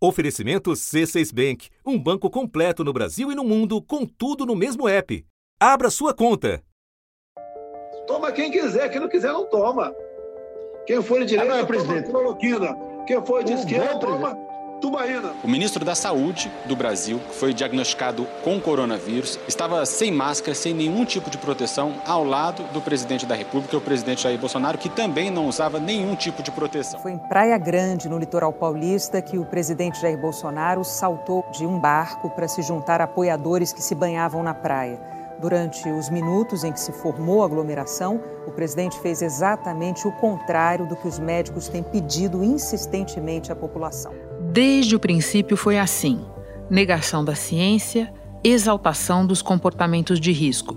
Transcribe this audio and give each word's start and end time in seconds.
Oferecimento 0.00 0.70
C6 0.70 1.34
Bank, 1.34 1.68
um 1.84 1.98
banco 1.98 2.30
completo 2.30 2.84
no 2.84 2.92
Brasil 2.92 3.32
e 3.32 3.34
no 3.34 3.42
mundo, 3.42 3.82
com 3.82 4.06
tudo 4.06 4.46
no 4.46 4.54
mesmo 4.54 4.88
app. 4.88 5.26
Abra 5.60 5.90
sua 5.90 6.14
conta. 6.14 6.62
Toma 8.06 8.30
quem 8.30 8.48
quiser, 8.50 8.88
quem 8.90 9.00
não 9.00 9.08
quiser 9.08 9.32
não 9.32 9.44
toma. 9.46 9.92
Quem 10.86 11.02
for 11.02 11.18
de 11.20 11.26
direita, 11.26 11.52
Agora, 11.52 11.66
toma 11.66 11.84
presidente. 11.84 12.10
cloroquina. 12.10 12.76
Quem 13.08 13.26
for 13.26 13.42
de 13.42 13.52
O 13.54 13.56
esquerda, 13.56 13.94
bom, 13.94 13.98
toma 13.98 14.34
tubaína. 14.80 15.32
O 15.42 15.48
ministro 15.48 15.84
da 15.84 15.94
Saúde 15.94 16.50
do 16.66 16.74
Brasil, 16.74 17.20
que 17.28 17.34
foi 17.34 17.52
diagnosticado 17.52 18.26
com 18.42 18.60
coronavírus, 18.60 19.38
estava 19.46 19.84
sem 19.84 20.10
máscara, 20.10 20.54
sem 20.54 20.74
nenhum 20.74 21.04
tipo 21.04 21.30
de 21.30 21.38
proteção, 21.38 21.94
ao 22.06 22.24
lado 22.24 22.62
do 22.72 22.80
presidente 22.80 23.26
da 23.26 23.34
República, 23.34 23.76
o 23.76 23.80
presidente 23.80 24.22
Jair 24.22 24.38
Bolsonaro, 24.38 24.78
que 24.78 24.88
também 24.88 25.30
não 25.30 25.46
usava 25.46 25.78
nenhum 25.78 26.14
tipo 26.14 26.42
de 26.42 26.50
proteção. 26.50 27.00
Foi 27.00 27.12
em 27.12 27.18
Praia 27.18 27.58
Grande, 27.58 28.08
no 28.08 28.18
litoral 28.18 28.52
paulista, 28.52 29.20
que 29.20 29.38
o 29.38 29.44
presidente 29.44 30.00
Jair 30.00 30.18
Bolsonaro 30.18 30.84
saltou 30.84 31.44
de 31.52 31.66
um 31.66 31.78
barco 31.78 32.30
para 32.30 32.48
se 32.48 32.62
juntar 32.62 33.00
a 33.00 33.04
apoiadores 33.04 33.72
que 33.72 33.82
se 33.82 33.94
banhavam 33.94 34.42
na 34.42 34.54
praia. 34.54 35.17
Durante 35.40 35.88
os 35.88 36.10
minutos 36.10 36.64
em 36.64 36.72
que 36.72 36.80
se 36.80 36.90
formou 36.90 37.42
a 37.42 37.44
aglomeração, 37.44 38.20
o 38.44 38.50
presidente 38.50 38.98
fez 38.98 39.22
exatamente 39.22 40.06
o 40.08 40.12
contrário 40.12 40.84
do 40.88 40.96
que 40.96 41.06
os 41.06 41.18
médicos 41.20 41.68
têm 41.68 41.80
pedido 41.80 42.42
insistentemente 42.42 43.52
à 43.52 43.54
população. 43.54 44.12
Desde 44.52 44.96
o 44.96 45.00
princípio 45.00 45.56
foi 45.56 45.78
assim: 45.78 46.24
negação 46.68 47.24
da 47.24 47.36
ciência, 47.36 48.12
exaltação 48.42 49.24
dos 49.24 49.40
comportamentos 49.40 50.18
de 50.18 50.32
risco, 50.32 50.76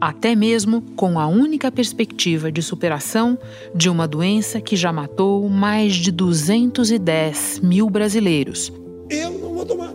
até 0.00 0.34
mesmo 0.34 0.80
com 0.96 1.18
a 1.18 1.26
única 1.26 1.70
perspectiva 1.70 2.50
de 2.50 2.62
superação 2.62 3.38
de 3.74 3.90
uma 3.90 4.08
doença 4.08 4.62
que 4.62 4.76
já 4.76 4.90
matou 4.90 5.46
mais 5.46 5.94
de 5.94 6.10
210 6.10 7.60
mil 7.60 7.90
brasileiros. 7.90 8.72
Eu 9.10 9.30
não 9.32 9.52
vou 9.52 9.66
tomar. 9.66 9.92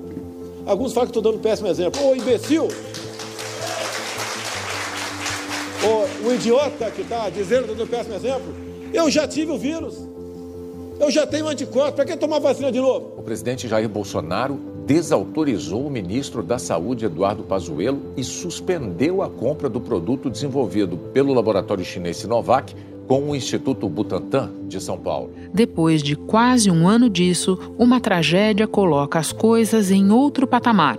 Alguns 0.63 0.93
falam 0.93 1.07
que 1.07 1.17
estou 1.17 1.23
dando 1.23 1.39
um 1.39 1.41
péssimo 1.41 1.67
exemplo. 1.67 1.99
Ô, 2.05 2.15
imbecil! 2.15 2.67
Idiota 6.35 6.91
que 6.91 7.01
está 7.01 7.29
dizendo 7.29 7.71
um 7.81 7.87
péssimo 7.87 8.15
exemplo, 8.15 8.53
eu 8.93 9.09
já 9.09 9.27
tive 9.27 9.51
o 9.51 9.57
vírus. 9.57 9.95
Eu 10.99 11.11
já 11.11 11.25
tenho 11.25 11.47
anticorpos. 11.47 11.95
Para 11.95 12.05
que 12.05 12.15
tomar 12.15 12.39
vacina 12.39 12.71
de 12.71 12.79
novo? 12.79 13.13
O 13.17 13.23
presidente 13.23 13.67
Jair 13.67 13.89
Bolsonaro 13.89 14.59
desautorizou 14.85 15.85
o 15.85 15.89
ministro 15.89 16.43
da 16.43 16.57
Saúde, 16.57 17.05
Eduardo 17.05 17.43
Pazuello, 17.43 18.13
e 18.15 18.23
suspendeu 18.23 19.21
a 19.21 19.29
compra 19.29 19.67
do 19.67 19.81
produto 19.81 20.29
desenvolvido 20.29 20.97
pelo 21.11 21.33
laboratório 21.33 21.83
chinês 21.83 22.17
Sinovac 22.17 22.73
com 23.07 23.29
o 23.29 23.35
Instituto 23.35 23.87
Butantan 23.89 24.51
de 24.67 24.79
São 24.81 24.97
Paulo. 24.97 25.31
Depois 25.53 26.01
de 26.01 26.15
quase 26.15 26.71
um 26.71 26.87
ano 26.87 27.09
disso, 27.09 27.57
uma 27.77 27.99
tragédia 27.99 28.67
coloca 28.67 29.19
as 29.19 29.31
coisas 29.31 29.91
em 29.91 30.11
outro 30.11 30.47
patamar. 30.47 30.97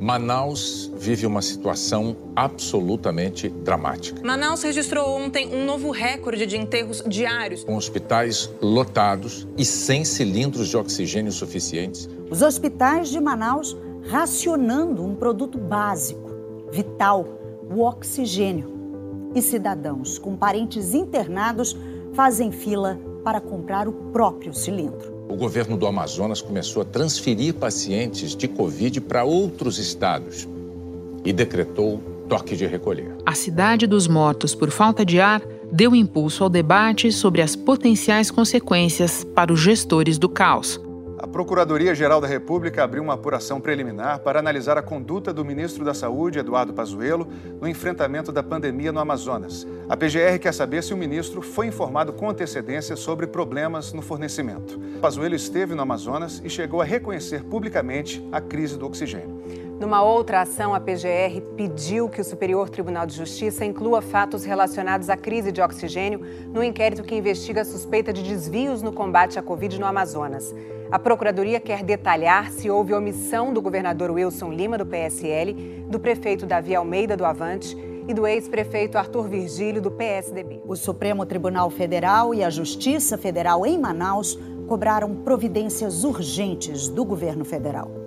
Manaus 0.00 0.90
vive 0.96 1.26
uma 1.26 1.42
situação 1.42 2.16
absolutamente 2.34 3.50
dramática. 3.50 4.18
Manaus 4.24 4.62
registrou 4.62 5.06
ontem 5.06 5.54
um 5.54 5.66
novo 5.66 5.90
recorde 5.90 6.46
de 6.46 6.56
enterros 6.56 7.02
diários. 7.06 7.64
Com 7.64 7.76
hospitais 7.76 8.50
lotados 8.62 9.46
e 9.58 9.64
sem 9.64 10.02
cilindros 10.02 10.68
de 10.68 10.76
oxigênio 10.78 11.30
suficientes. 11.30 12.08
Os 12.30 12.40
hospitais 12.40 13.10
de 13.10 13.20
Manaus 13.20 13.76
racionando 14.08 15.04
um 15.04 15.14
produto 15.14 15.58
básico, 15.58 16.30
vital, 16.72 17.28
o 17.70 17.82
oxigênio. 17.82 18.72
E 19.34 19.42
cidadãos 19.42 20.18
com 20.18 20.34
parentes 20.34 20.94
internados 20.94 21.76
fazem 22.14 22.50
fila 22.50 22.98
para 23.22 23.38
comprar 23.38 23.86
o 23.86 23.92
próprio 23.92 24.54
cilindro. 24.54 25.19
O 25.30 25.36
governo 25.36 25.76
do 25.76 25.86
Amazonas 25.86 26.42
começou 26.42 26.82
a 26.82 26.84
transferir 26.84 27.54
pacientes 27.54 28.34
de 28.34 28.48
Covid 28.48 29.00
para 29.00 29.22
outros 29.22 29.78
estados 29.78 30.48
e 31.24 31.32
decretou 31.32 32.00
toque 32.28 32.56
de 32.56 32.66
recolher. 32.66 33.14
A 33.24 33.34
cidade 33.34 33.86
dos 33.86 34.08
mortos 34.08 34.56
por 34.56 34.72
falta 34.72 35.04
de 35.04 35.20
ar 35.20 35.40
deu 35.70 35.94
impulso 35.94 36.42
ao 36.42 36.50
debate 36.50 37.12
sobre 37.12 37.42
as 37.42 37.54
potenciais 37.54 38.28
consequências 38.28 39.22
para 39.32 39.52
os 39.52 39.60
gestores 39.60 40.18
do 40.18 40.28
caos. 40.28 40.80
A 41.22 41.26
Procuradoria-Geral 41.26 42.18
da 42.18 42.26
República 42.26 42.82
abriu 42.82 43.02
uma 43.02 43.12
apuração 43.12 43.60
preliminar 43.60 44.20
para 44.20 44.38
analisar 44.38 44.78
a 44.78 44.82
conduta 44.82 45.34
do 45.34 45.44
ministro 45.44 45.84
da 45.84 45.92
Saúde, 45.92 46.38
Eduardo 46.38 46.72
Pazuello, 46.72 47.28
no 47.60 47.68
enfrentamento 47.68 48.32
da 48.32 48.42
pandemia 48.42 48.90
no 48.90 49.00
Amazonas. 49.00 49.66
A 49.86 49.94
PGR 49.98 50.38
quer 50.40 50.54
saber 50.54 50.82
se 50.82 50.94
o 50.94 50.96
ministro 50.96 51.42
foi 51.42 51.66
informado 51.66 52.10
com 52.14 52.30
antecedência 52.30 52.96
sobre 52.96 53.26
problemas 53.26 53.92
no 53.92 54.00
fornecimento. 54.00 54.80
Pazuello 54.98 55.34
esteve 55.34 55.74
no 55.74 55.82
Amazonas 55.82 56.40
e 56.42 56.48
chegou 56.48 56.80
a 56.80 56.86
reconhecer 56.86 57.44
publicamente 57.44 58.26
a 58.32 58.40
crise 58.40 58.78
do 58.78 58.86
oxigênio. 58.86 59.42
Numa 59.78 60.02
outra 60.02 60.40
ação, 60.40 60.74
a 60.74 60.80
PGR 60.80 61.42
pediu 61.54 62.08
que 62.08 62.22
o 62.22 62.24
Superior 62.24 62.70
Tribunal 62.70 63.04
de 63.04 63.14
Justiça 63.14 63.62
inclua 63.62 64.00
fatos 64.00 64.42
relacionados 64.42 65.10
à 65.10 65.18
crise 65.18 65.52
de 65.52 65.60
oxigênio 65.60 66.22
no 66.50 66.64
inquérito 66.64 67.02
que 67.02 67.14
investiga 67.14 67.60
a 67.60 67.64
suspeita 67.66 68.10
de 68.10 68.22
desvios 68.22 68.80
no 68.80 68.90
combate 68.92 69.38
à 69.38 69.42
Covid 69.42 69.78
no 69.78 69.84
Amazonas. 69.84 70.54
A 70.90 70.98
Procuradoria 70.98 71.60
quer 71.60 71.84
detalhar 71.84 72.50
se 72.50 72.68
houve 72.68 72.92
omissão 72.92 73.52
do 73.52 73.62
governador 73.62 74.10
Wilson 74.10 74.50
Lima, 74.52 74.76
do 74.76 74.84
PSL, 74.84 75.54
do 75.88 76.00
prefeito 76.00 76.46
Davi 76.46 76.74
Almeida, 76.74 77.16
do 77.16 77.24
Avante, 77.24 77.76
e 78.08 78.12
do 78.12 78.26
ex-prefeito 78.26 78.98
Arthur 78.98 79.28
Virgílio, 79.28 79.80
do 79.80 79.92
PSDB. 79.92 80.60
O 80.66 80.74
Supremo 80.74 81.24
Tribunal 81.24 81.70
Federal 81.70 82.34
e 82.34 82.42
a 82.42 82.50
Justiça 82.50 83.16
Federal 83.16 83.64
em 83.64 83.78
Manaus 83.78 84.36
cobraram 84.66 85.14
providências 85.14 86.02
urgentes 86.02 86.88
do 86.88 87.04
governo 87.04 87.44
federal. 87.44 87.99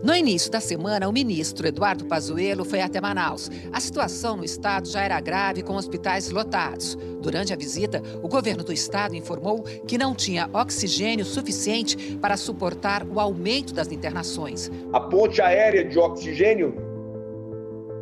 No 0.00 0.14
início 0.14 0.48
da 0.48 0.60
semana, 0.60 1.08
o 1.08 1.12
ministro 1.12 1.66
Eduardo 1.66 2.04
Pazuello 2.04 2.64
foi 2.64 2.80
até 2.80 3.00
Manaus. 3.00 3.50
A 3.72 3.80
situação 3.80 4.36
no 4.36 4.44
estado 4.44 4.86
já 4.86 5.02
era 5.02 5.20
grave, 5.20 5.60
com 5.60 5.74
hospitais 5.74 6.30
lotados. 6.30 6.96
Durante 7.20 7.52
a 7.52 7.56
visita, 7.56 8.00
o 8.22 8.28
governo 8.28 8.62
do 8.62 8.72
estado 8.72 9.16
informou 9.16 9.60
que 9.62 9.98
não 9.98 10.14
tinha 10.14 10.48
oxigênio 10.52 11.24
suficiente 11.24 12.16
para 12.18 12.36
suportar 12.36 13.04
o 13.04 13.18
aumento 13.18 13.74
das 13.74 13.90
internações. 13.90 14.70
A 14.92 15.00
ponte 15.00 15.42
aérea 15.42 15.84
de 15.84 15.98
oxigênio 15.98 16.76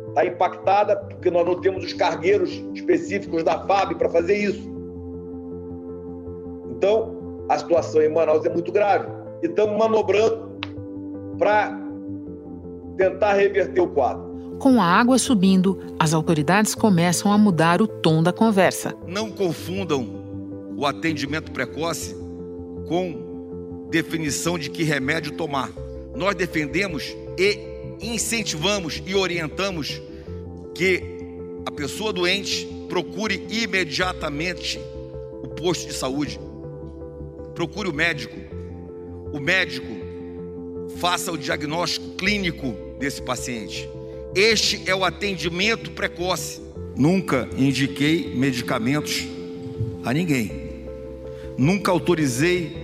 está 0.09 0.23
impactada 0.23 0.97
porque 0.97 1.31
nós 1.31 1.47
não 1.47 1.59
temos 1.59 1.83
os 1.83 1.93
cargueiros 1.93 2.51
específicos 2.75 3.43
da 3.43 3.65
FAB 3.65 3.95
para 3.97 4.09
fazer 4.09 4.37
isso. 4.37 4.71
Então, 6.69 7.43
a 7.49 7.57
situação 7.57 8.03
em 8.03 8.13
Manaus 8.13 8.45
é 8.45 8.49
muito 8.49 8.71
grave. 8.71 9.07
E 9.41 9.47
estamos 9.47 9.75
manobrando 9.79 10.59
para 11.39 11.86
tentar 12.97 13.33
reverter 13.33 13.79
o 13.79 13.87
quadro. 13.87 14.57
Com 14.59 14.81
a 14.81 14.85
água 14.85 15.19
subindo, 15.19 15.79
as 15.99 16.13
autoridades 16.13 16.73
começam 16.73 17.31
a 17.31 17.37
mudar 17.37 17.81
o 17.81 17.87
tom 17.87 18.23
da 18.23 18.33
conversa. 18.33 18.95
Não 19.05 19.29
confundam 19.29 20.25
o 20.75 20.85
atendimento 20.85 21.51
precoce 21.51 22.15
com 22.87 23.87
definição 23.91 24.57
de 24.57 24.69
que 24.69 24.83
remédio 24.83 25.33
tomar. 25.33 25.71
Nós 26.15 26.35
defendemos 26.35 27.15
e 27.37 27.59
incentivamos 28.01 29.01
e 29.05 29.13
orientamos 29.13 30.01
que 30.73 31.03
a 31.65 31.71
pessoa 31.71 32.11
doente 32.11 32.67
procure 32.89 33.45
imediatamente 33.49 34.79
o 35.43 35.47
posto 35.49 35.87
de 35.87 35.93
saúde. 35.93 36.39
Procure 37.53 37.89
o 37.89 37.93
médico. 37.93 38.35
O 39.31 39.39
médico 39.39 39.97
faça 40.97 41.31
o 41.31 41.37
diagnóstico 41.37 42.15
clínico 42.15 42.86
desse 42.99 43.21
paciente. 43.21 43.89
Este 44.35 44.89
é 44.89 44.95
o 44.95 45.03
atendimento 45.03 45.91
precoce. 45.91 46.61
Nunca 46.95 47.47
indiquei 47.57 48.33
medicamentos 48.35 49.27
a 50.03 50.13
ninguém. 50.13 50.85
Nunca 51.57 51.91
autorizei 51.91 52.75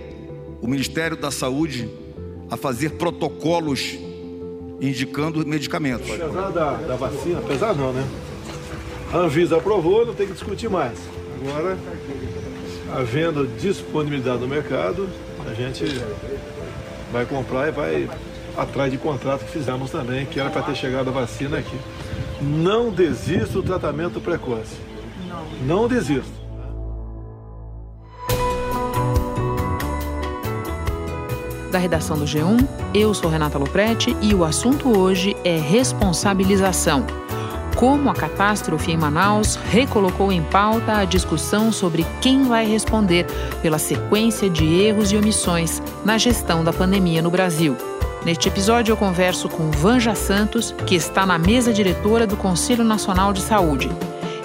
o 0.60 0.66
Ministério 0.66 1.16
da 1.16 1.30
Saúde 1.30 1.88
a 2.50 2.56
fazer 2.56 2.90
protocolos 2.90 3.98
indicando 4.80 5.46
medicamentos. 5.46 6.10
Apesar 6.10 6.50
da, 6.50 6.72
da 6.74 6.96
vacina, 6.96 7.38
apesar 7.38 7.74
não, 7.74 7.92
né? 7.92 8.06
A 9.12 9.18
Anvisa 9.18 9.56
aprovou, 9.56 10.04
não 10.04 10.14
tem 10.14 10.26
que 10.26 10.32
discutir 10.32 10.68
mais. 10.68 10.98
Agora, 11.40 11.78
havendo 12.92 13.46
disponibilidade 13.58 14.40
no 14.40 14.48
mercado, 14.48 15.08
a 15.48 15.54
gente 15.54 15.84
vai 17.12 17.24
comprar 17.26 17.68
e 17.68 17.70
vai 17.70 18.10
atrás 18.56 18.90
de 18.90 18.98
contrato 18.98 19.44
que 19.44 19.50
fizemos 19.50 19.90
também, 19.90 20.26
que 20.26 20.38
era 20.38 20.50
para 20.50 20.62
ter 20.62 20.74
chegado 20.74 21.08
a 21.08 21.12
vacina 21.12 21.58
aqui. 21.58 21.78
Não 22.40 22.90
desista 22.90 23.54
do 23.54 23.62
tratamento 23.62 24.20
precoce. 24.20 24.76
Não, 25.28 25.82
não 25.82 25.88
desista. 25.88 26.44
Da 31.74 31.78
redação 31.80 32.16
do 32.16 32.24
G1, 32.24 32.68
eu 32.94 33.12
sou 33.12 33.28
Renata 33.28 33.58
Loprete 33.58 34.16
e 34.22 34.32
o 34.32 34.44
assunto 34.44 34.96
hoje 34.96 35.34
é 35.44 35.56
responsabilização. 35.56 37.04
como 37.74 38.08
a 38.08 38.14
catástrofe 38.14 38.92
em 38.92 38.96
Manaus 38.96 39.56
recolocou 39.56 40.30
em 40.30 40.40
pauta 40.44 40.98
a 40.98 41.04
discussão 41.04 41.72
sobre 41.72 42.06
quem 42.20 42.44
vai 42.44 42.64
responder 42.64 43.26
pela 43.60 43.80
sequência 43.80 44.48
de 44.48 44.64
erros 44.64 45.10
e 45.10 45.16
omissões 45.16 45.82
na 46.04 46.16
gestão 46.16 46.62
da 46.62 46.72
pandemia 46.72 47.20
no 47.20 47.32
Brasil. 47.32 47.76
Neste 48.24 48.48
episódio, 48.48 48.92
eu 48.92 48.96
converso 48.96 49.50
com 49.50 49.70
Vanja 49.70 50.14
Santos, 50.14 50.74
que 50.86 50.94
está 50.94 51.26
na 51.26 51.38
mesa 51.38 51.74
diretora 51.74 52.26
do 52.26 52.38
Conselho 52.38 52.82
Nacional 52.82 53.34
de 53.34 53.42
Saúde. 53.42 53.90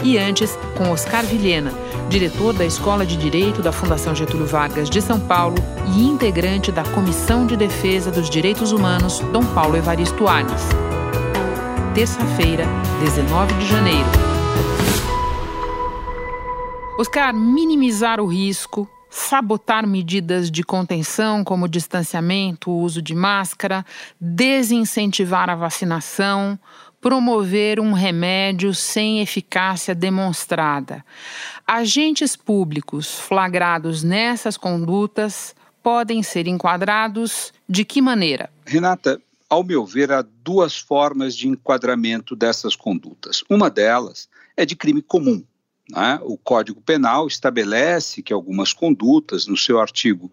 E 0.04 0.18
antes, 0.18 0.58
com 0.78 0.92
Oscar 0.92 1.26
Vilhena, 1.26 1.72
diretor 2.10 2.54
da 2.54 2.66
Escola 2.66 3.06
de 3.06 3.16
Direito 3.16 3.62
da 3.62 3.72
Fundação 3.72 4.14
Getúlio 4.14 4.46
Vargas 4.46 4.90
de 4.90 5.02
São 5.02 5.18
Paulo 5.18 5.56
e 5.96 6.04
integrante 6.04 6.74
da 6.74 6.84
Comissão 6.84 7.46
de 7.46 7.56
Defesa 7.56 8.12
dos 8.12 8.30
Direitos 8.30 8.74
Humanos, 8.74 9.20
Dom 9.32 9.46
Paulo 9.54 9.78
Evaristo 9.78 10.28
Arnes. 10.28 10.62
Terça-feira, 11.96 12.66
19 13.00 13.54
de 13.54 13.66
janeiro. 13.66 14.10
Oscar, 16.98 17.34
minimizar 17.34 18.20
o 18.20 18.26
risco, 18.26 18.86
sabotar 19.10 19.88
medidas 19.88 20.52
de 20.52 20.64
contenção, 20.64 21.44
como 21.44 21.68
distanciamento, 21.68 22.72
uso 22.72 23.02
de 23.02 23.16
máscara, 23.16 23.86
desincentivar 24.20 25.50
a 25.50 25.56
vacinação, 25.56 26.60
promover 27.02 27.80
um 27.80 27.94
remédio 27.94 28.74
sem 28.74 29.22
eficácia 29.22 29.96
demonstrada. 29.96 31.04
Agentes 31.66 32.36
públicos 32.36 33.16
flagrados 33.20 34.04
nessas 34.04 34.58
condutas 34.58 35.56
podem 35.82 36.22
ser 36.22 36.48
enquadrados 36.48 37.54
de 37.68 37.86
que 37.86 38.02
maneira? 38.02 38.50
Renata, 38.66 39.22
ao 39.50 39.64
meu 39.64 39.86
ver, 39.86 40.12
há 40.12 40.24
duas 40.44 40.78
formas 40.78 41.36
de 41.36 41.48
enquadramento 41.48 42.36
dessas 42.36 42.76
condutas. 42.76 43.44
Uma 43.50 43.70
delas 43.70 44.30
é 44.56 44.66
de 44.66 44.76
crime 44.76 45.02
comum. 45.02 45.44
Né? 45.90 46.20
O 46.24 46.38
Código 46.38 46.82
Penal 46.82 47.28
estabelece 47.28 48.22
que 48.22 48.34
algumas 48.34 48.74
condutas, 48.74 49.48
no 49.48 49.58
seu 49.58 49.80
artigo 49.80 50.32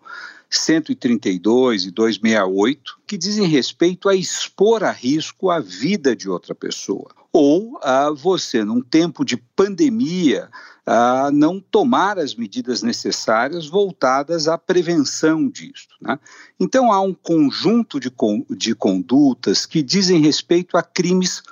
132 0.49 1.87
e 1.87 1.91
268, 1.91 2.99
que 3.07 3.19
dizem 3.19 3.47
respeito 3.47 4.09
a 4.09 4.15
expor 4.15 4.85
a 4.85 4.91
risco 4.91 5.51
a 5.51 5.59
vida 5.59 6.15
de 6.15 6.29
outra 6.29 6.55
pessoa. 6.55 7.11
Ou 7.33 7.79
a 7.83 8.11
você, 8.11 8.65
num 8.65 8.81
tempo 8.81 9.25
de 9.25 9.37
pandemia, 9.37 10.49
a 10.87 11.31
não 11.33 11.61
tomar 11.61 12.17
as 12.17 12.35
medidas 12.35 12.81
necessárias 12.81 13.67
voltadas 13.67 14.47
à 14.47 14.57
prevenção 14.57 15.49
disso. 15.49 15.89
Né? 16.01 16.19
Então, 16.61 16.93
há 16.93 17.01
um 17.01 17.13
conjunto 17.13 17.99
de, 17.99 18.11
de 18.51 18.75
condutas 18.75 19.67
que 19.67 19.83
dizem 19.83 20.21
respeito 20.21 20.77
a 20.77 20.83
crimes 20.83 21.43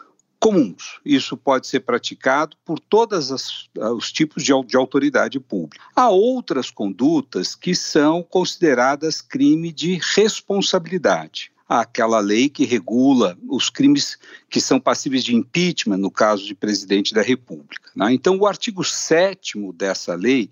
comuns. 0.44 1.00
Isso 1.02 1.38
pode 1.38 1.66
ser 1.66 1.80
praticado 1.80 2.54
por 2.66 2.78
todos 2.78 3.30
os 3.74 4.12
tipos 4.12 4.44
de, 4.44 4.52
de, 4.66 4.76
autoridade 4.76 5.40
pública. 5.40 5.82
Há 5.96 6.10
outras 6.10 6.70
condutas 6.70 7.54
que 7.54 7.74
são 7.74 8.22
consideradas 8.22 9.22
crime 9.22 9.72
de 9.72 9.98
responsabilidade. 10.14 11.50
Há 11.66 11.80
aquela 11.80 12.20
lei 12.20 12.50
que 12.50 12.66
regula 12.66 13.38
os 13.48 13.70
crimes 13.70 14.18
que 14.50 14.60
são 14.60 14.78
passíveis 14.78 15.24
de 15.24 15.34
impeachment 15.34 15.96
no 15.96 16.10
caso 16.10 16.44
de 16.44 16.54
presidente 16.54 17.14
da 17.14 17.22
República. 17.22 17.90
Né? 17.96 18.12
Então, 18.12 18.36
o 18.36 18.46
artigo 18.46 18.84
7 18.84 19.72
dessa 19.72 20.14
lei 20.14 20.50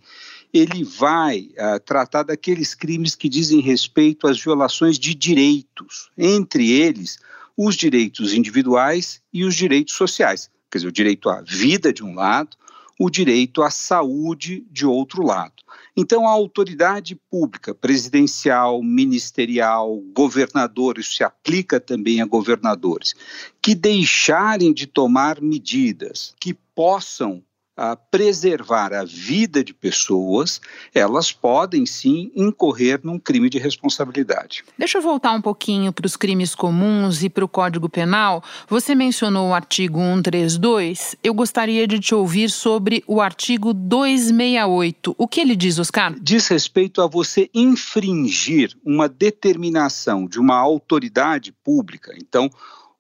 ele 0.55 0.85
vai 0.85 1.51
uh, 1.53 1.79
tratar 1.85 2.23
daqueles 2.23 2.75
crimes 2.75 3.15
que 3.15 3.29
dizem 3.29 3.61
respeito 3.61 4.27
às 4.27 4.41
violações 4.41 4.99
de 4.99 5.15
direitos, 5.15 6.11
entre 6.17 6.71
eles 6.71 7.19
os 7.57 7.77
direitos 7.77 8.33
individuais 8.33 9.21
e 9.33 9.45
os 9.45 9.55
direitos 9.55 9.95
sociais. 9.95 10.51
Quer 10.71 10.79
dizer, 10.79 10.89
o 10.89 10.93
direito 10.93 11.29
à 11.29 11.43
vida 11.43 11.93
de 11.93 12.03
um 12.03 12.15
lado, 12.15 12.57
o 12.99 13.11
direito 13.11 13.63
à 13.63 13.71
saúde 13.71 14.65
de 14.71 14.87
outro 14.87 15.23
lado. 15.23 15.55
Então, 15.97 16.27
a 16.27 16.31
autoridade 16.31 17.15
pública, 17.31 17.75
presidencial, 17.75 18.83
ministerial, 18.83 19.99
governador, 20.15 20.99
isso 20.99 21.15
se 21.15 21.25
aplica 21.25 21.79
também 21.79 22.21
a 22.21 22.27
governadores, 22.27 23.15
que 23.61 23.75
deixarem 23.75 24.73
de 24.73 24.87
tomar 24.87 25.41
medidas 25.41 26.35
que 26.41 26.55
possam 26.75 27.43
a 27.77 27.97
preservar 27.97 28.93
a 28.93 29.05
vida 29.05 29.65
de 29.65 29.73
pessoas, 29.73 30.61
elas 30.95 31.33
podem 31.33 31.87
sim 31.87 32.31
incorrer 32.37 33.01
num 33.03 33.19
crime 33.19 33.49
de 33.49 33.59
responsabilidade. 33.59 34.65
Deixa 34.77 34.99
eu 34.99 35.03
voltar 35.03 35.33
um 35.33 35.41
pouquinho 35.41 35.93
para 35.93 36.07
os 36.07 36.17
crimes 36.17 36.55
comuns 36.55 37.23
e 37.23 37.31
para 37.31 37.45
o 37.45 37.49
Código 37.49 37.89
Penal. 37.89 38.43
Você 38.69 38.95
mencionou 38.95 39.49
o 39.49 39.55
artigo 39.55 39.99
132. 39.99 41.17
Eu 41.23 41.33
gostaria 41.33 41.87
de 41.87 41.99
te 41.99 42.15
ouvir 42.15 42.51
sobre 42.51 43.03
o 43.07 43.21
artigo 43.21 43.73
268. 43.73 45.15
O 45.17 45.27
que 45.27 45.41
ele 45.41 45.57
diz, 45.57 45.79
Oscar? 45.79 46.15
Diz 46.21 46.49
respeito 46.49 47.01
a 47.01 47.07
você 47.07 47.49
infringir 47.55 48.77
uma 48.85 49.09
determinação 49.09 50.27
de 50.27 50.39
uma 50.39 50.57
autoridade 50.57 51.53
pública. 51.65 52.13
Então, 52.17 52.51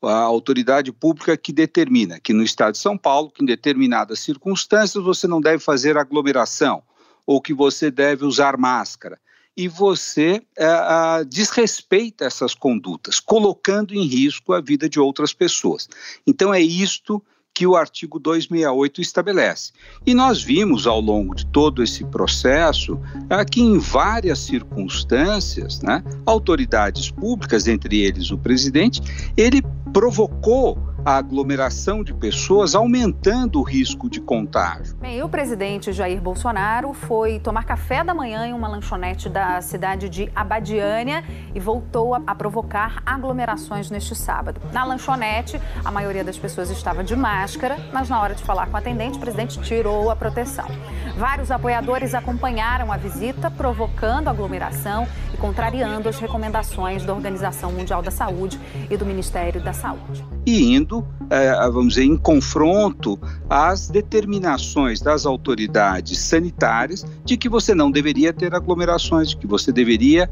a 0.02 0.16
autoridade 0.16 0.92
pública 0.92 1.36
que 1.36 1.52
determina 1.52 2.18
que 2.18 2.32
no 2.32 2.42
estado 2.42 2.72
de 2.72 2.78
São 2.78 2.98
Paulo, 2.98 3.30
que 3.30 3.42
em 3.42 3.46
determinadas 3.46 4.20
circunstâncias 4.20 5.02
você 5.02 5.26
não 5.26 5.40
deve 5.40 5.62
fazer 5.62 5.96
aglomeração 5.96 6.82
ou 7.26 7.40
que 7.40 7.54
você 7.54 7.90
deve 7.90 8.24
usar 8.24 8.56
máscara. 8.56 9.18
E 9.56 9.68
você 9.68 10.42
é, 10.56 11.24
desrespeita 11.24 12.24
essas 12.24 12.54
condutas, 12.54 13.20
colocando 13.20 13.94
em 13.94 14.06
risco 14.06 14.54
a 14.54 14.60
vida 14.60 14.88
de 14.88 14.98
outras 14.98 15.34
pessoas. 15.34 15.88
Então 16.26 16.54
é 16.54 16.60
isto 16.60 17.22
que 17.54 17.66
o 17.66 17.76
artigo 17.76 18.18
268 18.18 19.00
estabelece. 19.00 19.72
E 20.06 20.14
nós 20.14 20.42
vimos 20.42 20.86
ao 20.86 21.00
longo 21.00 21.34
de 21.34 21.44
todo 21.46 21.82
esse 21.82 22.04
processo 22.04 22.98
é, 23.28 23.44
que, 23.44 23.60
em 23.60 23.78
várias 23.78 24.38
circunstâncias, 24.38 25.82
né, 25.82 26.02
autoridades 26.24 27.10
públicas, 27.10 27.68
entre 27.68 28.00
eles 28.00 28.30
o 28.30 28.38
presidente, 28.38 29.02
ele 29.36 29.62
provocou 29.92 30.78
a 31.04 31.16
aglomeração 31.16 32.04
de 32.04 32.14
pessoas, 32.14 32.74
aumentando 32.74 33.58
o 33.58 33.62
risco 33.62 34.08
de 34.08 34.20
contágio. 34.20 34.96
Bem, 34.96 35.22
o 35.22 35.28
presidente 35.28 35.92
Jair 35.92 36.20
Bolsonaro 36.20 36.92
foi 36.92 37.40
tomar 37.40 37.64
café 37.64 38.04
da 38.04 38.14
manhã 38.14 38.46
em 38.46 38.52
uma 38.52 38.68
lanchonete 38.68 39.28
da 39.28 39.60
cidade 39.60 40.08
de 40.08 40.30
Abadiânia 40.34 41.24
e 41.54 41.58
voltou 41.58 42.14
a, 42.14 42.22
a 42.24 42.34
provocar 42.34 43.02
aglomerações 43.04 43.90
neste 43.90 44.14
sábado. 44.14 44.60
Na 44.72 44.84
lanchonete, 44.84 45.60
a 45.84 45.90
maioria 45.90 46.22
das 46.22 46.38
pessoas 46.38 46.70
estava 46.70 47.02
de 47.02 47.16
máscara, 47.16 47.76
mas 47.92 48.08
na 48.08 48.20
hora 48.20 48.34
de 48.34 48.42
falar 48.44 48.66
com 48.66 48.74
o 48.74 48.76
atendente, 48.76 49.18
o 49.18 49.20
presidente 49.20 49.60
tirou 49.60 50.08
a 50.08 50.14
proteção. 50.14 50.68
Vários 51.16 51.50
apoiadores 51.50 52.14
acompanharam 52.14 52.92
a 52.92 52.96
visita, 52.96 53.50
provocando 53.50 54.28
aglomeração 54.28 55.06
contrariando 55.42 56.08
as 56.08 56.20
recomendações 56.20 57.04
da 57.04 57.12
Organização 57.12 57.72
Mundial 57.72 58.00
da 58.00 58.12
Saúde 58.12 58.60
e 58.88 58.96
do 58.96 59.04
Ministério 59.04 59.60
da 59.60 59.72
Saúde. 59.72 60.24
E 60.46 60.72
indo 60.72 61.04
é, 61.28 61.50
vamos 61.68 61.94
dizer, 61.94 62.04
em 62.04 62.16
confronto 62.16 63.18
às 63.50 63.88
determinações 63.88 65.00
das 65.00 65.26
autoridades 65.26 66.18
sanitárias 66.18 67.04
de 67.24 67.36
que 67.36 67.48
você 67.48 67.74
não 67.74 67.90
deveria 67.90 68.32
ter 68.32 68.54
aglomerações, 68.54 69.30
de 69.30 69.36
que 69.38 69.46
você 69.46 69.72
deveria 69.72 70.30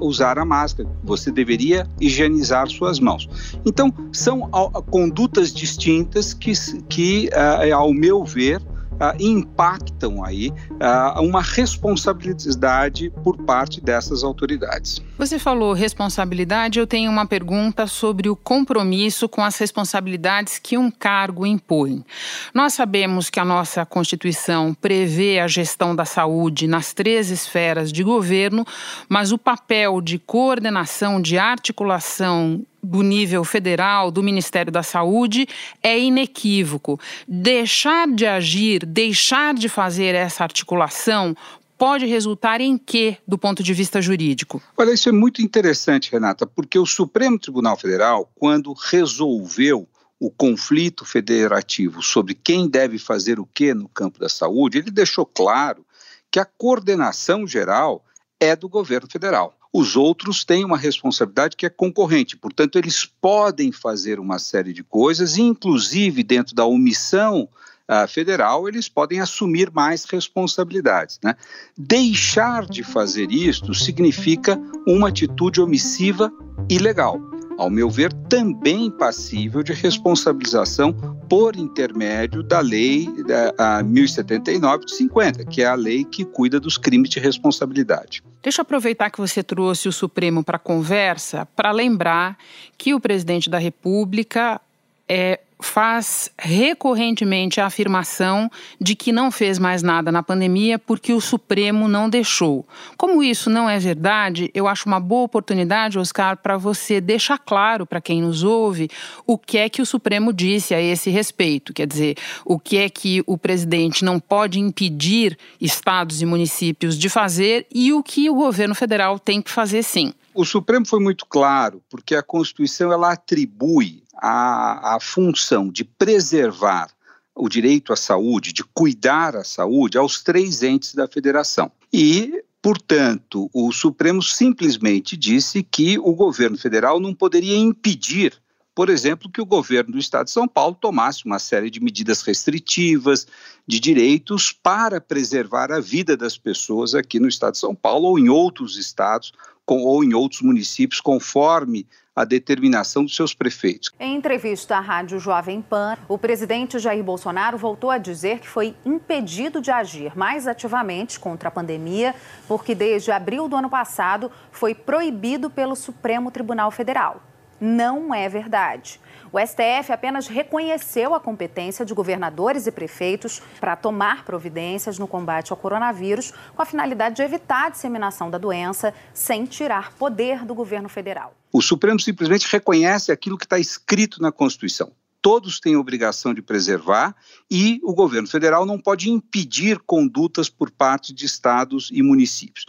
usar 0.00 0.38
a 0.38 0.44
máscara, 0.44 0.88
que 0.88 1.06
você 1.06 1.32
deveria 1.32 1.88
higienizar 2.00 2.68
suas 2.68 3.00
mãos. 3.00 3.28
Então, 3.64 3.92
são 4.12 4.48
condutas 4.90 5.52
distintas 5.52 6.32
que, 6.32 6.52
que 6.88 7.30
ao 7.74 7.92
meu 7.92 8.22
ver, 8.22 8.60
uh, 8.94 9.16
impactam 9.20 10.24
aí 10.24 10.50
uh, 10.72 11.20
uma 11.20 11.42
responsabilidade 11.42 13.10
por 13.22 13.36
parte 13.38 13.80
dessas 13.80 14.24
autoridades. 14.24 15.02
Você 15.16 15.38
falou 15.38 15.72
responsabilidade, 15.72 16.78
eu 16.78 16.86
tenho 16.86 17.10
uma 17.10 17.26
pergunta 17.26 17.86
sobre 17.86 18.28
o 18.28 18.36
compromisso 18.36 19.28
com 19.28 19.42
as 19.42 19.56
responsabilidades 19.58 20.58
que 20.58 20.76
um 20.76 20.90
cargo 20.90 21.46
impõe. 21.46 22.04
Nós 22.52 22.74
sabemos 22.74 23.30
que 23.30 23.38
a 23.38 23.44
nossa 23.44 23.86
Constituição 23.86 24.74
prevê 24.74 25.38
a 25.38 25.46
gestão 25.46 25.94
da 25.94 26.04
saúde 26.04 26.66
nas 26.66 26.92
três 26.92 27.30
esferas 27.30 27.92
de 27.92 28.02
governo, 28.02 28.64
mas 29.08 29.30
o 29.32 29.38
papel 29.38 30.00
de 30.00 30.18
coordenação, 30.18 31.20
de 31.20 31.38
articulação 31.38 32.64
do 32.84 33.02
nível 33.02 33.42
federal, 33.44 34.10
do 34.10 34.22
Ministério 34.22 34.70
da 34.70 34.82
Saúde, 34.82 35.48
é 35.82 35.98
inequívoco. 35.98 37.00
Deixar 37.26 38.06
de 38.08 38.26
agir, 38.26 38.84
deixar 38.84 39.54
de 39.54 39.68
fazer 39.68 40.14
essa 40.14 40.42
articulação 40.42 41.34
pode 41.76 42.06
resultar 42.06 42.60
em 42.60 42.78
quê, 42.78 43.18
do 43.26 43.36
ponto 43.36 43.62
de 43.62 43.74
vista 43.74 44.00
jurídico? 44.00 44.62
Olha, 44.76 44.92
isso 44.92 45.08
é 45.08 45.12
muito 45.12 45.42
interessante, 45.42 46.10
Renata, 46.12 46.46
porque 46.46 46.78
o 46.78 46.86
Supremo 46.86 47.38
Tribunal 47.38 47.76
Federal, 47.76 48.30
quando 48.34 48.72
resolveu 48.72 49.88
o 50.18 50.30
conflito 50.30 51.04
federativo 51.04 52.02
sobre 52.02 52.34
quem 52.34 52.68
deve 52.68 52.98
fazer 52.98 53.38
o 53.40 53.46
que 53.46 53.74
no 53.74 53.88
campo 53.88 54.18
da 54.18 54.28
saúde, 54.28 54.78
ele 54.78 54.90
deixou 54.90 55.26
claro 55.26 55.84
que 56.30 56.38
a 56.38 56.44
coordenação 56.44 57.46
geral 57.46 58.04
é 58.40 58.56
do 58.56 58.68
governo 58.68 59.08
federal. 59.10 59.54
Os 59.76 59.96
outros 59.96 60.44
têm 60.44 60.64
uma 60.64 60.78
responsabilidade 60.78 61.56
que 61.56 61.66
é 61.66 61.68
concorrente. 61.68 62.36
Portanto, 62.36 62.78
eles 62.78 63.04
podem 63.04 63.72
fazer 63.72 64.20
uma 64.20 64.38
série 64.38 64.72
de 64.72 64.84
coisas, 64.84 65.36
inclusive 65.36 66.22
dentro 66.22 66.54
da 66.54 66.64
omissão 66.64 67.48
uh, 67.88 68.06
federal, 68.06 68.68
eles 68.68 68.88
podem 68.88 69.18
assumir 69.18 69.72
mais 69.72 70.04
responsabilidades. 70.04 71.18
Né? 71.20 71.34
Deixar 71.76 72.66
de 72.66 72.84
fazer 72.84 73.32
isto 73.32 73.74
significa 73.74 74.56
uma 74.86 75.08
atitude 75.08 75.60
omissiva 75.60 76.32
ilegal 76.70 77.33
ao 77.58 77.70
meu 77.70 77.88
ver, 77.88 78.12
também 78.28 78.90
passível 78.90 79.62
de 79.62 79.72
responsabilização 79.72 80.92
por 81.28 81.56
intermédio 81.56 82.42
da 82.42 82.60
lei 82.60 83.08
da, 83.56 83.82
1079 83.82 84.84
de 84.86 84.94
50, 84.96 85.44
que 85.46 85.62
é 85.62 85.66
a 85.66 85.74
lei 85.74 86.04
que 86.04 86.24
cuida 86.24 86.60
dos 86.60 86.76
crimes 86.76 87.10
de 87.10 87.18
responsabilidade. 87.18 88.22
Deixa 88.42 88.60
eu 88.60 88.62
aproveitar 88.62 89.10
que 89.10 89.18
você 89.18 89.42
trouxe 89.42 89.88
o 89.88 89.92
Supremo 89.92 90.44
para 90.44 90.56
a 90.56 90.60
conversa 90.60 91.46
para 91.56 91.70
lembrar 91.70 92.36
que 92.76 92.94
o 92.94 93.00
presidente 93.00 93.48
da 93.48 93.58
República 93.58 94.60
é, 95.08 95.40
faz 95.60 96.30
recorrentemente 96.38 97.60
a 97.60 97.66
afirmação 97.66 98.50
de 98.80 98.94
que 98.94 99.12
não 99.12 99.30
fez 99.30 99.58
mais 99.58 99.82
nada 99.82 100.12
na 100.12 100.22
pandemia 100.22 100.78
porque 100.78 101.12
o 101.12 101.20
Supremo 101.20 101.88
não 101.88 102.08
deixou. 102.08 102.66
Como 102.96 103.22
isso 103.22 103.48
não 103.48 103.68
é 103.68 103.78
verdade, 103.78 104.50
eu 104.54 104.68
acho 104.68 104.86
uma 104.86 105.00
boa 105.00 105.24
oportunidade, 105.24 105.98
Oscar, 105.98 106.36
para 106.36 106.56
você 106.56 107.00
deixar 107.00 107.38
claro 107.38 107.86
para 107.86 108.00
quem 108.00 108.22
nos 108.22 108.42
ouve 108.42 108.88
o 109.26 109.38
que 109.38 109.58
é 109.58 109.68
que 109.68 109.82
o 109.82 109.86
Supremo 109.86 110.32
disse 110.32 110.74
a 110.74 110.80
esse 110.80 111.10
respeito. 111.10 111.72
Quer 111.72 111.86
dizer, 111.86 112.16
o 112.44 112.58
que 112.58 112.76
é 112.76 112.88
que 112.88 113.22
o 113.26 113.38
presidente 113.38 114.04
não 114.04 114.20
pode 114.20 114.60
impedir 114.60 115.38
estados 115.60 116.22
e 116.22 116.26
municípios 116.26 116.98
de 116.98 117.08
fazer 117.08 117.66
e 117.74 117.92
o 117.92 118.02
que 118.02 118.28
o 118.28 118.34
governo 118.34 118.74
federal 118.74 119.18
tem 119.18 119.40
que 119.40 119.50
fazer 119.50 119.82
sim. 119.82 120.12
O 120.34 120.44
Supremo 120.44 120.84
foi 120.84 120.98
muito 120.98 121.24
claro, 121.26 121.80
porque 121.88 122.14
a 122.14 122.22
Constituição 122.22 122.92
ela 122.92 123.12
atribui 123.12 124.03
a, 124.16 124.96
a 124.96 125.00
função 125.00 125.68
de 125.68 125.84
preservar 125.84 126.90
o 127.34 127.48
direito 127.48 127.92
à 127.92 127.96
saúde, 127.96 128.52
de 128.52 128.62
cuidar 128.62 129.34
a 129.36 129.44
saúde 129.44 129.98
aos 129.98 130.22
três 130.22 130.62
entes 130.62 130.94
da 130.94 131.08
federação. 131.08 131.70
E, 131.92 132.44
portanto, 132.62 133.50
o 133.52 133.72
Supremo 133.72 134.22
simplesmente 134.22 135.16
disse 135.16 135.62
que 135.62 135.98
o 135.98 136.14
governo 136.14 136.56
federal 136.56 137.00
não 137.00 137.12
poderia 137.12 137.56
impedir, 137.56 138.40
por 138.74 138.88
exemplo, 138.88 139.30
que 139.30 139.40
o 139.40 139.46
governo 139.46 139.92
do 139.92 139.98
estado 139.98 140.26
de 140.26 140.32
São 140.32 140.46
Paulo 140.46 140.76
tomasse 140.80 141.24
uma 141.24 141.38
série 141.38 141.70
de 141.70 141.80
medidas 141.80 142.22
restritivas 142.22 143.26
de 143.66 143.80
direitos 143.80 144.52
para 144.52 145.00
preservar 145.00 145.72
a 145.72 145.80
vida 145.80 146.16
das 146.16 146.38
pessoas 146.38 146.94
aqui 146.94 147.18
no 147.18 147.28
estado 147.28 147.52
de 147.52 147.58
São 147.58 147.74
Paulo 147.74 148.08
ou 148.08 148.18
em 148.18 148.28
outros 148.28 148.76
estados 148.76 149.32
ou 149.66 150.04
em 150.04 150.12
outros 150.12 150.42
municípios, 150.42 151.00
conforme 151.00 151.86
a 152.14 152.24
determinação 152.24 153.04
dos 153.04 153.16
seus 153.16 153.34
prefeitos. 153.34 153.90
Em 153.98 154.16
entrevista 154.16 154.76
à 154.76 154.80
Rádio 154.80 155.18
Jovem 155.18 155.60
Pan, 155.60 155.96
o 156.08 156.16
presidente 156.16 156.78
Jair 156.78 157.02
Bolsonaro 157.02 157.58
voltou 157.58 157.90
a 157.90 157.98
dizer 157.98 158.38
que 158.38 158.48
foi 158.48 158.74
impedido 158.84 159.60
de 159.60 159.70
agir 159.70 160.16
mais 160.16 160.46
ativamente 160.46 161.18
contra 161.18 161.48
a 161.48 161.52
pandemia, 161.52 162.14
porque 162.46 162.74
desde 162.74 163.10
abril 163.10 163.48
do 163.48 163.56
ano 163.56 163.68
passado 163.68 164.30
foi 164.52 164.74
proibido 164.74 165.50
pelo 165.50 165.74
Supremo 165.74 166.30
Tribunal 166.30 166.70
Federal. 166.70 167.22
Não 167.60 168.14
é 168.14 168.28
verdade. 168.28 169.00
O 169.34 169.38
STF 169.44 169.92
apenas 169.92 170.28
reconheceu 170.28 171.12
a 171.12 171.18
competência 171.18 171.84
de 171.84 171.92
governadores 171.92 172.68
e 172.68 172.70
prefeitos 172.70 173.42
para 173.58 173.74
tomar 173.74 174.24
providências 174.24 174.96
no 174.96 175.08
combate 175.08 175.50
ao 175.50 175.56
coronavírus, 175.56 176.32
com 176.54 176.62
a 176.62 176.64
finalidade 176.64 177.16
de 177.16 177.22
evitar 177.22 177.66
a 177.66 177.68
disseminação 177.68 178.30
da 178.30 178.38
doença, 178.38 178.94
sem 179.12 179.44
tirar 179.44 179.92
poder 179.94 180.44
do 180.44 180.54
governo 180.54 180.88
federal. 180.88 181.34
O 181.52 181.60
Supremo 181.60 181.98
simplesmente 181.98 182.46
reconhece 182.48 183.10
aquilo 183.10 183.36
que 183.36 183.44
está 183.44 183.58
escrito 183.58 184.22
na 184.22 184.30
Constituição 184.30 184.92
todos 185.20 185.58
têm 185.58 185.74
obrigação 185.74 186.34
de 186.34 186.42
preservar 186.42 187.16
e 187.50 187.80
o 187.82 187.94
governo 187.94 188.28
federal 188.28 188.66
não 188.66 188.78
pode 188.78 189.08
impedir 189.08 189.78
condutas 189.78 190.50
por 190.50 190.70
parte 190.70 191.14
de 191.14 191.24
estados 191.24 191.88
e 191.90 192.02
municípios. 192.02 192.66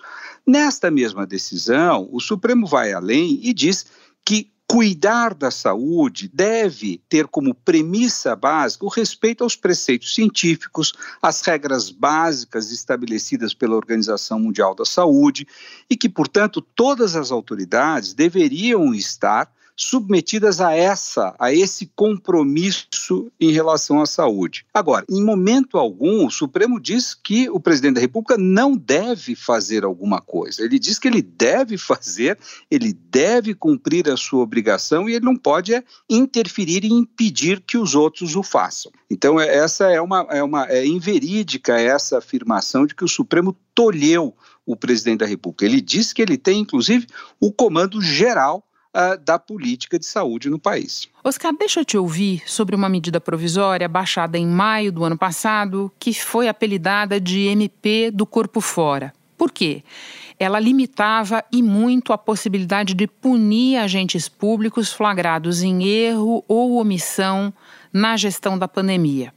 Nesta 0.47 0.89
mesma 0.89 1.27
decisão, 1.27 2.07
o 2.13 2.21
Supremo 2.21 2.65
vai 2.65 2.93
além 2.93 3.41
e 3.43 3.53
diz 3.53 3.87
que 4.25 4.54
cuidar 4.67 5.33
da 5.33 5.51
saúde 5.51 6.29
deve 6.33 7.01
ter 7.07 7.27
como 7.27 7.53
premissa 7.53 8.35
básica 8.35 8.85
o 8.85 8.89
respeito 8.89 9.43
aos 9.43 9.55
preceitos 9.55 10.13
científicos, 10.13 10.93
às 11.21 11.41
regras 11.41 11.89
básicas 11.89 12.71
estabelecidas 12.71 13.53
pela 13.53 13.75
Organização 13.75 14.39
Mundial 14.39 14.73
da 14.73 14.85
Saúde 14.85 15.47
e 15.89 15.95
que, 15.95 16.09
portanto, 16.09 16.61
todas 16.61 17.15
as 17.15 17.31
autoridades 17.31 18.13
deveriam 18.13 18.93
estar 18.93 19.49
submetidas 19.75 20.61
a 20.61 20.73
essa, 20.73 21.35
a 21.37 21.53
esse 21.53 21.87
compromisso 21.95 23.31
em 23.39 23.51
relação 23.51 24.01
à 24.01 24.05
saúde. 24.05 24.65
Agora, 24.73 25.05
em 25.09 25.23
momento 25.23 25.77
algum, 25.77 26.25
o 26.25 26.31
Supremo 26.31 26.79
diz 26.79 27.13
que 27.13 27.49
o 27.49 27.59
presidente 27.59 27.95
da 27.95 28.01
República 28.01 28.37
não 28.37 28.77
deve 28.77 29.35
fazer 29.35 29.83
alguma 29.83 30.21
coisa. 30.21 30.63
Ele 30.63 30.79
diz 30.79 30.97
que 30.97 31.07
ele 31.07 31.21
deve 31.21 31.77
fazer, 31.77 32.37
ele 32.71 32.93
deve 32.93 33.53
cumprir 33.53 34.09
a 34.09 34.15
sua 34.15 34.43
obrigação 34.43 35.09
e 35.09 35.13
ele 35.15 35.25
não 35.25 35.35
pode 35.35 35.73
é, 35.73 35.83
interferir 36.09 36.85
e 36.85 36.93
impedir 36.93 37.61
que 37.61 37.77
os 37.77 37.95
outros 37.95 38.35
o 38.35 38.43
façam. 38.43 38.91
Então, 39.09 39.39
é, 39.39 39.57
essa 39.57 39.91
é 39.91 39.99
uma, 39.99 40.25
é 40.29 40.41
uma 40.41 40.67
é 40.67 40.85
inverídica 40.85 41.79
essa 41.79 42.19
afirmação 42.19 42.85
de 42.85 42.95
que 42.95 43.03
o 43.03 43.09
Supremo 43.09 43.55
tolheu 43.73 44.33
o 44.65 44.75
presidente 44.75 45.19
da 45.19 45.25
República. 45.25 45.65
Ele 45.65 45.81
diz 45.81 46.13
que 46.13 46.21
ele 46.21 46.37
tem, 46.37 46.59
inclusive, 46.59 47.07
o 47.39 47.51
comando 47.51 48.01
geral 48.01 48.63
uh, 48.95 49.17
da 49.23 49.37
política 49.37 49.99
de 49.99 50.05
saúde 50.05 50.49
no 50.49 50.57
país. 50.57 51.09
Oscar, 51.23 51.53
deixa 51.57 51.81
eu 51.81 51.85
te 51.85 51.97
ouvir 51.97 52.41
sobre 52.47 52.75
uma 52.75 52.87
medida 52.87 53.19
provisória 53.19 53.89
baixada 53.89 54.37
em 54.37 54.47
maio 54.47 54.91
do 54.91 55.03
ano 55.03 55.17
passado, 55.17 55.91
que 55.99 56.13
foi 56.13 56.47
apelidada 56.47 57.19
de 57.19 57.41
MP 57.47 58.09
do 58.09 58.25
corpo 58.25 58.61
fora. 58.61 59.13
Por 59.37 59.51
quê? 59.51 59.83
Ela 60.39 60.59
limitava 60.59 61.43
e 61.51 61.61
muito 61.61 62.13
a 62.13 62.17
possibilidade 62.17 62.93
de 62.93 63.07
punir 63.07 63.77
agentes 63.77 64.29
públicos 64.29 64.91
flagrados 64.93 65.61
em 65.61 65.83
erro 65.83 66.43
ou 66.47 66.77
omissão 66.77 67.53
na 67.91 68.15
gestão 68.15 68.57
da 68.57 68.67
pandemia. 68.67 69.33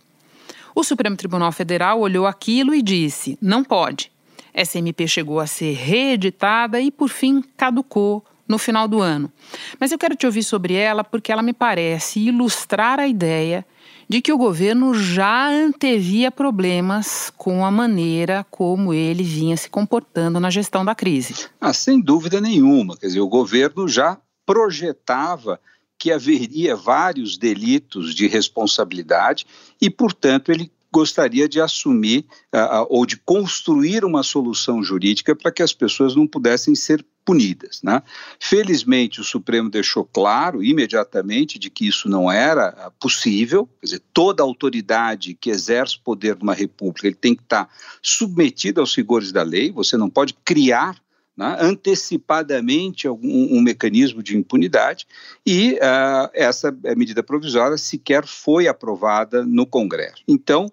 O 0.74 0.84
Supremo 0.84 1.16
Tribunal 1.16 1.50
Federal 1.50 2.00
olhou 2.00 2.26
aquilo 2.26 2.74
e 2.74 2.82
disse: 2.82 3.36
não 3.42 3.64
pode. 3.64 4.12
Essa 4.54 4.78
MP 4.78 5.06
chegou 5.06 5.38
a 5.38 5.46
ser 5.46 5.74
reeditada 5.74 6.80
e, 6.80 6.90
por 6.90 7.08
fim, 7.08 7.42
caducou 7.56 8.24
no 8.48 8.58
final 8.58 8.88
do 8.88 9.00
ano. 9.00 9.30
Mas 9.78 9.92
eu 9.92 9.98
quero 9.98 10.16
te 10.16 10.26
ouvir 10.26 10.42
sobre 10.42 10.74
ela 10.74 11.04
porque 11.04 11.30
ela 11.30 11.42
me 11.42 11.52
parece 11.52 12.20
ilustrar 12.20 12.98
a 12.98 13.06
ideia 13.06 13.64
de 14.08 14.22
que 14.22 14.32
o 14.32 14.38
governo 14.38 14.94
já 14.94 15.48
antevia 15.48 16.30
problemas 16.30 17.30
com 17.36 17.64
a 17.64 17.70
maneira 17.70 18.46
como 18.50 18.94
ele 18.94 19.22
vinha 19.22 19.56
se 19.56 19.68
comportando 19.68 20.40
na 20.40 20.48
gestão 20.48 20.82
da 20.82 20.94
crise. 20.94 21.48
Ah, 21.60 21.74
sem 21.74 22.00
dúvida 22.00 22.40
nenhuma. 22.40 22.96
Quer 22.96 23.08
dizer, 23.08 23.20
o 23.20 23.28
governo 23.28 23.86
já 23.86 24.16
projetava 24.46 25.60
que 25.98 26.10
haveria 26.10 26.74
vários 26.74 27.36
delitos 27.36 28.14
de 28.14 28.26
responsabilidade 28.26 29.44
e, 29.80 29.90
portanto, 29.90 30.50
ele 30.50 30.70
gostaria 30.92 31.48
de 31.48 31.60
assumir 31.60 32.24
uh, 32.54 32.86
ou 32.88 33.04
de 33.04 33.16
construir 33.16 34.04
uma 34.04 34.22
solução 34.22 34.82
jurídica 34.82 35.34
para 35.36 35.52
que 35.52 35.62
as 35.62 35.72
pessoas 35.72 36.14
não 36.16 36.26
pudessem 36.26 36.74
ser 36.74 37.04
punidas. 37.24 37.82
Né? 37.82 38.02
Felizmente, 38.40 39.20
o 39.20 39.24
Supremo 39.24 39.68
deixou 39.68 40.02
claro 40.02 40.64
imediatamente 40.64 41.58
de 41.58 41.68
que 41.68 41.86
isso 41.86 42.08
não 42.08 42.32
era 42.32 42.68
ah, 42.68 42.90
possível, 42.98 43.68
quer 43.80 43.86
dizer, 43.86 44.02
toda 44.14 44.42
autoridade 44.42 45.34
que 45.34 45.50
exerce 45.50 45.98
poder 45.98 46.36
numa 46.36 46.54
república 46.54 47.06
ele 47.06 47.16
tem 47.16 47.34
que 47.34 47.42
estar 47.42 47.68
submetida 48.00 48.80
aos 48.80 48.96
rigores 48.96 49.30
da 49.30 49.42
lei, 49.42 49.70
você 49.70 49.94
não 49.98 50.08
pode 50.08 50.32
criar 50.42 50.96
né, 51.36 51.56
antecipadamente 51.60 53.06
algum, 53.06 53.56
um 53.56 53.60
mecanismo 53.60 54.22
de 54.22 54.36
impunidade 54.36 55.06
e 55.46 55.74
uh, 55.74 56.30
essa 56.32 56.76
medida 56.96 57.22
provisória 57.22 57.76
sequer 57.76 58.26
foi 58.26 58.66
aprovada 58.66 59.44
no 59.44 59.64
Congresso. 59.64 60.24
Então, 60.26 60.72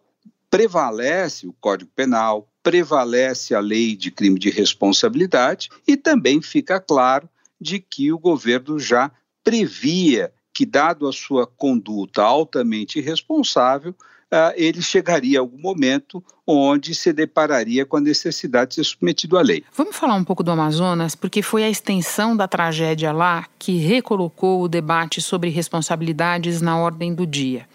prevalece 0.55 1.45
o 1.45 1.53
Código 1.59 1.91
Penal, 1.93 2.47
prevalece 2.63 3.53
a 3.53 3.59
lei 3.59 3.93
de 3.93 4.09
crime 4.09 4.39
de 4.39 4.49
responsabilidade 4.49 5.67
e 5.85 5.97
também 5.97 6.41
fica 6.41 6.79
claro 6.79 7.27
de 7.59 7.77
que 7.77 8.13
o 8.13 8.17
governo 8.17 8.79
já 8.79 9.11
previa 9.43 10.31
que, 10.53 10.65
dado 10.65 11.09
a 11.09 11.11
sua 11.11 11.45
conduta 11.45 12.23
altamente 12.23 12.99
irresponsável, 12.99 13.91
uh, 13.91 14.53
ele 14.55 14.81
chegaria 14.81 15.39
a 15.39 15.41
algum 15.41 15.59
momento 15.59 16.23
onde 16.47 16.95
se 16.95 17.11
depararia 17.11 17.85
com 17.85 17.97
a 17.97 18.01
necessidade 18.01 18.69
de 18.69 18.75
ser 18.75 18.85
submetido 18.85 19.37
à 19.37 19.41
lei. 19.41 19.61
Vamos 19.75 19.97
falar 19.97 20.15
um 20.15 20.23
pouco 20.23 20.41
do 20.41 20.51
Amazonas, 20.51 21.15
porque 21.15 21.41
foi 21.41 21.65
a 21.65 21.69
extensão 21.69 22.33
da 22.33 22.47
tragédia 22.47 23.11
lá 23.11 23.45
que 23.59 23.75
recolocou 23.75 24.61
o 24.61 24.69
debate 24.69 25.21
sobre 25.21 25.49
responsabilidades 25.49 26.61
na 26.61 26.77
ordem 26.77 27.13
do 27.13 27.27
dia. 27.27 27.67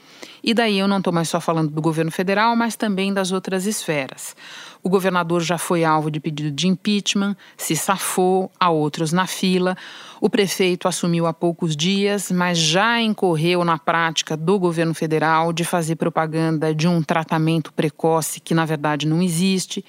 E 0.43 0.55
daí 0.55 0.79
eu 0.79 0.89
não 0.89 0.99
estou 0.99 1.13
mais 1.13 1.29
só 1.29 1.41
falando 1.41 1.71
do 1.71 1.81
governo 1.81 2.11
federal, 2.11 2.57
mas 2.57 2.77
também 2.77 3.13
das 3.13 3.33
outras 3.33 3.67
esferas. 3.67 4.35
O 4.83 4.89
governador 4.89 5.43
já 5.43 5.59
foi 5.59 5.85
alvo 5.85 6.11
de 6.11 6.19
pedido 6.19 6.51
de 6.51 6.67
impeachment, 6.67 7.37
se 7.57 7.77
safou, 7.77 8.51
há 8.59 8.71
outros 8.71 9.13
na 9.13 9.27
fila. 9.27 9.77
O 10.21 10.31
prefeito 10.31 10.89
assumiu 10.89 11.27
há 11.27 11.35
poucos 11.35 11.77
dias, 11.77 12.31
mas 12.31 12.57
já 12.57 13.01
incorreu 13.01 13.63
na 13.63 13.79
prática 13.79 14.37
do 14.37 14.59
governo 14.59 14.95
federal 14.95 15.53
de 15.53 15.65
fazer 15.65 15.97
propaganda 15.97 16.75
de 16.75 16.89
um 16.89 17.03
tratamento 17.03 17.73
precoce 17.75 18.41
que, 18.41 18.55
na 18.55 18.65
verdade, 18.65 19.07
não 19.07 19.23
existe. 19.23 19.85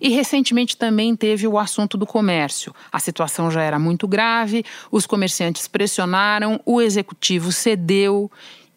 E 0.00 0.08
recentemente 0.08 0.74
também 0.74 1.14
teve 1.14 1.46
o 1.46 1.58
assunto 1.58 1.98
do 1.98 2.06
comércio. 2.06 2.74
A 2.90 2.98
situação 2.98 3.50
já 3.50 3.62
era 3.62 3.78
muito 3.78 4.08
grave, 4.08 4.64
os 4.90 5.06
comerciantes 5.06 5.68
pressionaram, 5.68 6.58
o 6.64 6.80
executivo 6.80 7.52
cedeu 7.52 8.30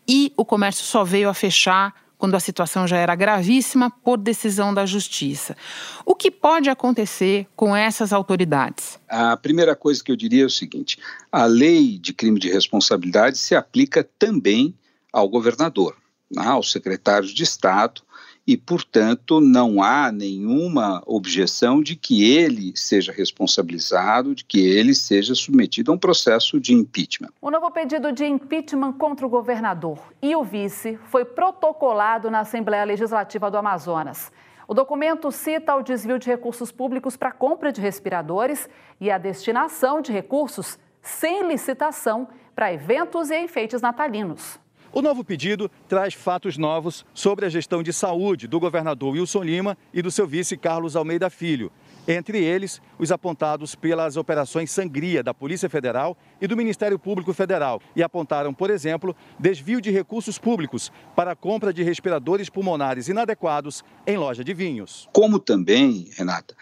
e 0.07 0.33
o 0.36 0.45
comércio 0.45 0.86
só 0.86 1.03
veio 1.03 1.29
a 1.29 1.33
fechar 1.33 1.93
quando 2.17 2.36
a 2.36 2.39
situação 2.39 2.88
já 2.88 2.95
era 2.95 3.15
gravíssima 3.15 3.89
por 3.89 4.17
decisão 4.17 4.74
da 4.74 4.86
justiça. 4.86 5.57
O 6.05 6.15
que 6.15 6.31
pode 6.31 6.69
acontecer 6.69 7.45
com 7.53 7.75
essas 7.75 8.13
autoridades? 8.13 8.98
A 9.10 9.36
primeira 9.36 9.75
coisa 9.75 10.01
que 10.01 10.10
eu 10.10 10.15
diria 10.15 10.43
é 10.43 10.45
o 10.45 10.50
seguinte: 10.50 10.98
a 11.29 11.45
lei 11.45 11.98
de 11.98 12.13
crime 12.13 12.39
de 12.39 12.50
responsabilidade 12.50 13.38
se 13.38 13.55
aplica 13.55 14.07
também 14.17 14.74
ao 15.12 15.27
governador, 15.27 15.98
né, 16.31 16.45
aos 16.45 16.72
secretários 16.72 17.33
de 17.33 17.43
Estado 17.43 18.01
e, 18.46 18.58
portanto, 18.58 19.40
não 19.40 19.82
há 19.82 20.12
nenhuma 20.12 21.02
objeção 21.06 21.82
de 21.82 21.96
que 21.96 22.24
ele 22.24 22.74
seja 22.76 23.12
responsabilizado, 23.12 24.36
de 24.36 24.44
que 24.44 24.60
ele 24.60 24.94
seja 24.94 25.34
submetido 25.34 25.92
a 25.92 25.96
um 25.96 25.98
processo 25.98 26.60
de 26.60 26.74
impeachment. 26.74 27.30
O 27.42 27.50
novo 27.50 27.72
pedido 27.72 28.12
de 28.12 28.26
impeachment 28.26 28.94
contra 28.94 29.26
o 29.26 29.30
governador 29.30 29.98
e 30.22 30.36
o 30.36 30.44
vice 30.44 31.00
foi 31.06 31.24
protocolado 31.24 32.30
na 32.30 32.42
Assembleia 32.42 32.84
Legislativa 32.84 33.50
do 33.50 33.58
Amazonas. 33.58 34.32
O 34.68 34.74
documento 34.74 35.32
cita 35.32 35.76
o 35.76 35.84
desvio 35.84 36.20
de 36.20 36.28
recursos 36.28 36.72
públicos 36.72 37.16
para 37.16 37.32
compra 37.32 37.72
de 37.72 37.82
respiradores 37.82 38.70
e 39.00 39.10
a 39.10 39.18
destinação 39.18 40.02
de 40.02 40.12
recursos 40.12 40.78
sem 41.02 41.48
licitação 41.48 42.28
para 42.56 42.74
eventos 42.74 43.30
e 43.30 43.38
enfeites 43.38 43.82
natalinos. 43.82 44.60
O 44.96 45.02
novo 45.02 45.24
pedido 45.24 45.72
traz 45.90 46.14
fatos 46.14 46.56
novos 46.56 47.04
sobre 47.16 47.48
a 47.48 47.50
gestão 47.50 47.82
de 47.82 47.92
saúde 47.92 48.48
do 48.48 48.60
governador 48.60 49.14
Wilson 49.14 49.42
Lima 49.42 49.76
e 49.92 50.04
do 50.04 50.12
seu 50.12 50.28
vice 50.28 50.56
Carlos 50.56 50.96
Almeida 50.96 51.32
Filho. 51.32 51.72
Entre 52.08 52.44
eles, 52.44 52.80
os 53.00 53.12
apontados 53.12 53.74
pelas 53.74 54.18
operações 54.18 54.70
Sangria 54.70 55.24
da 55.24 55.34
Polícia 55.34 55.68
Federal 55.68 56.16
e 56.40 56.46
do 56.46 56.56
Ministério 56.56 57.00
Público 57.00 57.34
Federal. 57.34 57.82
E 57.96 58.04
apontaram, 58.04 58.54
por 58.54 58.70
exemplo, 58.70 59.16
desvio 59.40 59.82
de 59.82 59.90
recursos 59.90 60.38
públicos 60.38 60.92
para 61.16 61.32
a 61.32 61.36
compra 61.36 61.74
de 61.74 61.82
respiradores 61.82 62.48
pulmonares 62.48 63.08
inadequados 63.08 63.84
em 64.06 64.16
loja 64.16 64.44
de 64.44 64.54
vinhos. 64.54 65.10
Como 65.12 65.40
também, 65.40 66.10
Renata, 66.16 66.56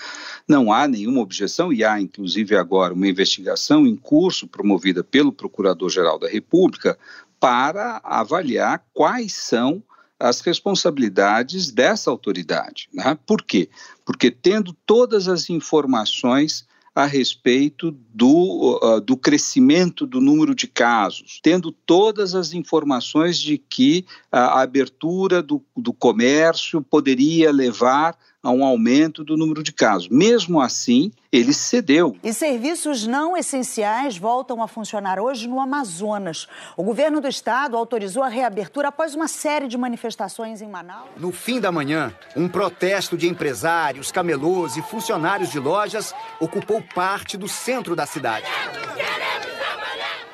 não 0.47 0.71
há 0.71 0.87
nenhuma 0.87 1.19
objeção, 1.19 1.73
e 1.73 1.83
há 1.83 1.99
inclusive 1.99 2.55
agora 2.55 2.93
uma 2.93 3.07
investigação 3.09 3.85
em 3.85 3.97
curso 3.97 4.47
promovida 4.47 5.03
pelo 5.03 5.33
Procurador-Geral 5.33 6.17
da 6.17 6.29
República 6.29 6.97
para 7.41 7.99
avaliar 8.03 8.85
quais 8.93 9.33
são 9.33 9.83
as 10.19 10.39
responsabilidades 10.41 11.71
dessa 11.71 12.11
autoridade. 12.11 12.87
Né? 12.93 13.17
Por 13.25 13.41
quê? 13.41 13.67
Porque 14.05 14.29
tendo 14.29 14.71
todas 14.85 15.27
as 15.27 15.49
informações 15.49 16.67
a 16.93 17.05
respeito 17.05 17.97
do, 18.13 18.79
uh, 18.83 19.01
do 19.01 19.17
crescimento 19.17 20.05
do 20.05 20.21
número 20.21 20.53
de 20.53 20.67
casos, 20.67 21.39
tendo 21.41 21.71
todas 21.71 22.35
as 22.35 22.53
informações 22.53 23.39
de 23.39 23.57
que 23.57 24.05
a 24.31 24.61
abertura 24.61 25.41
do, 25.41 25.63
do 25.75 25.93
comércio 25.93 26.81
poderia 26.81 27.51
levar 27.51 28.15
a 28.43 28.49
um 28.49 28.63
aumento 28.63 29.23
do 29.23 29.37
número 29.37 29.61
de 29.61 29.71
casos. 29.71 30.09
Mesmo 30.09 30.59
assim, 30.59 31.11
ele 31.31 31.53
cedeu. 31.53 32.17
E 32.23 32.33
serviços 32.33 33.05
não 33.05 33.37
essenciais 33.37 34.17
voltam 34.17 34.63
a 34.63 34.67
funcionar 34.67 35.19
hoje 35.19 35.47
no 35.47 35.59
Amazonas. 35.59 36.47
O 36.75 36.83
governo 36.83 37.21
do 37.21 37.27
estado 37.27 37.77
autorizou 37.77 38.23
a 38.23 38.27
reabertura 38.27 38.87
após 38.87 39.13
uma 39.13 39.27
série 39.27 39.67
de 39.67 39.77
manifestações 39.77 40.61
em 40.61 40.67
Manaus. 40.67 41.09
No 41.17 41.31
fim 41.31 41.59
da 41.59 41.71
manhã, 41.71 42.13
um 42.35 42.47
protesto 42.47 43.15
de 43.15 43.27
empresários, 43.27 44.11
camelôs 44.11 44.75
e 44.75 44.81
funcionários 44.81 45.51
de 45.51 45.59
lojas 45.59 46.13
ocupou 46.39 46.81
parte 46.95 47.37
do 47.37 47.47
centro 47.47 47.95
da 47.95 48.05
cidade. 48.07 48.47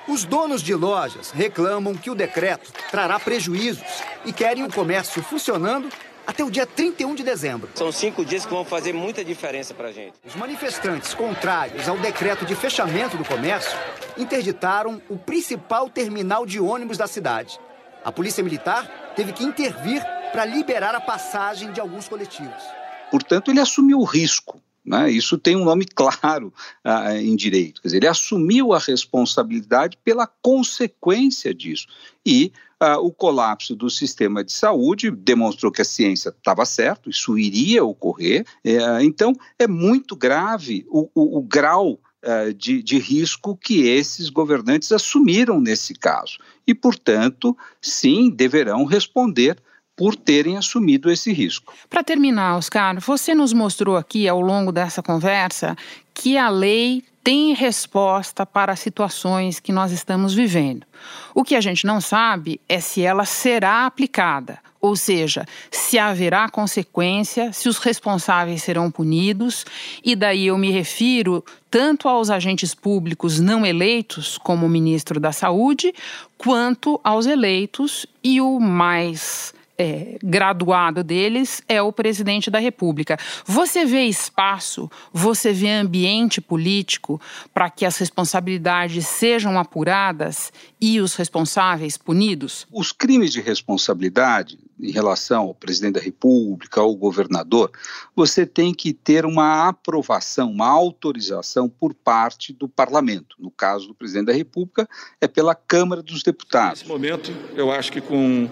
Os 0.08 0.24
donos 0.24 0.62
de 0.62 0.74
lojas 0.74 1.32
reclamam 1.32 1.94
que 1.94 2.10
o 2.10 2.16
decreto 2.16 2.72
trará 2.90 3.20
prejuízos 3.20 3.84
e 4.26 4.32
querem 4.32 4.64
o 4.64 4.72
comércio 4.72 5.22
funcionando 5.22 5.90
até 6.28 6.44
o 6.44 6.52
dia 6.52 6.66
31 6.66 7.16
de 7.16 7.24
dezembro. 7.24 7.70
São 7.74 7.90
cinco 7.90 8.26
dias 8.26 8.46
que 8.46 8.52
vão 8.52 8.66
fazer 8.66 8.92
muita 8.92 9.24
diferença 9.24 9.74
para 9.74 9.88
a 9.88 9.92
gente. 9.94 10.16
Os 10.26 10.36
manifestantes 10.36 11.14
contrários 11.14 11.88
ao 11.88 11.98
decreto 11.98 12.46
de 12.46 12.54
fechamento 12.54 13.16
do 13.16 13.24
comércio 13.24 13.72
interditaram 14.18 15.02
o 15.10 15.18
principal 15.18 15.90
terminal 15.90 16.46
de 16.46 16.60
ônibus 16.60 16.98
da 16.98 17.08
cidade. 17.08 17.58
A 18.04 18.12
polícia 18.12 18.44
militar 18.44 19.14
teve 19.16 19.32
que 19.32 19.44
intervir 19.46 20.04
para 20.34 20.44
liberar 20.44 20.94
a 20.94 21.00
passagem 21.00 21.72
de 21.72 21.80
alguns 21.80 22.10
coletivos. 22.10 22.62
Portanto, 23.10 23.50
ele 23.50 23.62
assumiu 23.62 24.00
o 24.00 24.04
risco. 24.04 24.62
Né? 24.86 25.10
Isso 25.12 25.38
tem 25.38 25.56
um 25.56 25.64
nome 25.64 25.86
claro 25.86 26.54
uh, 26.86 27.16
em 27.18 27.36
direito. 27.36 27.82
Quer 27.82 27.88
dizer, 27.88 27.98
ele 27.98 28.08
assumiu 28.08 28.74
a 28.74 28.80
responsabilidade 28.80 29.98
pela 30.04 30.28
consequência 30.28 31.54
disso. 31.54 31.88
E 32.26 32.52
ah, 32.80 33.00
o 33.00 33.12
colapso 33.12 33.76
do 33.76 33.90
sistema 33.90 34.44
de 34.44 34.52
saúde 34.52 35.10
demonstrou 35.12 35.72
que 35.72 35.82
a 35.82 35.86
ciência 35.86 36.30
estava 36.30 36.66
certo, 36.66 37.10
isso 37.10 37.38
iria 37.38 37.84
ocorrer. 37.84 38.46
É, 38.64 39.04
então, 39.04 39.34
é 39.58 39.68
muito 39.68 40.16
grave 40.16 40.86
o, 40.90 41.10
o, 41.14 41.40
o 41.40 41.42
grau 41.42 42.00
ah, 42.24 42.52
de, 42.56 42.84
de, 42.84 43.00
risco 43.00 43.56
que 43.56 43.88
esses 43.88 44.30
governantes 44.30 44.92
assumiram 44.92 45.60
nesse 45.60 45.94
caso. 45.94 46.38
E, 46.66 46.74
portanto, 46.74 47.58
sim, 47.82 48.30
deverão 48.30 48.86
responder 48.86 49.58
por 49.96 50.16
terem 50.16 50.58
assumido 50.58 51.10
esse 51.10 51.34
risco. 51.34 51.74
Para 51.90 52.04
terminar, 52.04 52.56
Oscar, 52.58 53.00
você 53.00 53.34
nos 53.34 53.52
mostrou 53.52 53.98
aqui 53.98 54.28
ao 54.28 54.40
longo 54.40 54.72
dessa 54.72 55.02
conversa 55.02 55.76
que 56.14 56.38
a 56.38 56.50
lei 56.50 57.04
tem 57.28 57.54
resposta 57.54 58.46
para 58.46 58.72
as 58.72 58.80
situações 58.80 59.60
que 59.60 59.74
nós 59.74 59.92
estamos 59.92 60.34
vivendo. 60.34 60.88
O 61.36 61.44
que 61.44 61.56
a 61.56 61.60
gente 61.60 61.86
não 61.86 62.00
sabe 62.00 62.62
é 62.70 62.80
se 62.80 63.02
ela 63.02 63.26
será 63.26 63.86
aplicada, 63.86 64.60
ou 64.80 64.96
seja, 64.96 65.46
se 65.70 66.00
haverá 66.00 66.48
consequência, 66.48 67.52
se 67.52 67.68
os 67.68 67.80
responsáveis 67.80 68.64
serão 68.64 68.90
punidos, 68.90 69.66
e 70.02 70.16
daí 70.16 70.48
eu 70.48 70.58
me 70.58 70.72
refiro 70.72 71.44
tanto 71.70 72.08
aos 72.08 72.30
agentes 72.30 72.74
públicos 72.74 73.42
não 73.42 73.66
eleitos, 73.66 74.38
como 74.38 74.66
o 74.66 74.70
ministro 74.70 75.20
da 75.20 75.34
Saúde, 75.34 75.94
quanto 76.38 76.98
aos 77.04 77.26
eleitos 77.26 78.06
e 78.24 78.40
o 78.40 78.58
mais 78.58 79.54
é, 79.78 80.18
graduado 80.24 81.04
deles 81.04 81.62
é 81.68 81.82
o 81.82 81.92
presidente 81.92 82.50
da 82.50 82.60
República. 82.60 83.18
Você 83.46 83.86
vê 83.86 84.06
espaço, 84.06 84.90
você 85.14 85.54
vê 85.54 85.70
ambiente 85.70 86.42
político 86.42 87.22
para 87.54 87.70
que 87.70 87.86
as 87.86 87.98
responsabilidades 87.98 89.06
sejam 89.06 89.60
apuradas 89.60 90.52
e 90.82 91.00
os 91.00 91.16
responsáveis 91.16 91.98
punidos? 91.98 92.66
Os 92.72 92.92
crimes 92.92 93.32
de 93.32 93.42
responsabilidade 93.42 94.58
em 94.80 94.92
relação 94.92 95.46
ao 95.46 95.56
presidente 95.56 95.96
da 95.96 96.00
República, 96.00 96.82
ao 96.82 96.96
governador, 96.96 97.72
você 98.16 98.46
tem 98.46 98.74
que 98.74 98.94
ter 98.94 99.26
uma 99.26 99.68
aprovação, 99.68 100.52
uma 100.52 100.68
autorização 100.68 101.68
por 101.68 101.94
parte 101.96 102.54
do 102.54 102.70
parlamento. 102.70 103.36
No 103.40 103.50
caso 103.50 103.88
do 103.88 103.96
presidente 103.96 104.28
da 104.28 104.34
República, 104.34 104.88
é 105.20 105.28
pela 105.28 105.56
Câmara 105.56 106.04
dos 106.04 106.22
Deputados. 106.22 106.82
Nesse 106.82 106.92
momento, 106.92 107.32
eu 107.56 107.72
acho 107.72 107.92
que 107.92 108.00
com 108.00 108.48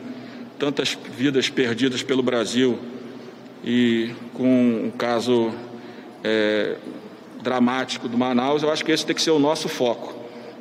tantas 0.58 0.98
vidas 1.18 1.50
perdidas 1.50 2.04
pelo 2.04 2.24
Brasil 2.24 2.80
e 3.64 4.14
com 4.34 4.86
um 4.86 4.92
caso 4.92 5.52
é, 6.24 6.78
dramático 7.42 8.08
do 8.08 8.18
Manaus, 8.18 8.64
eu 8.64 8.72
acho 8.72 8.84
que 8.86 8.92
esse 8.92 9.06
tem 9.06 9.16
que 9.16 9.22
ser 9.22 9.32
o 9.32 9.40
nosso 9.40 9.68
foco. 9.68 10.14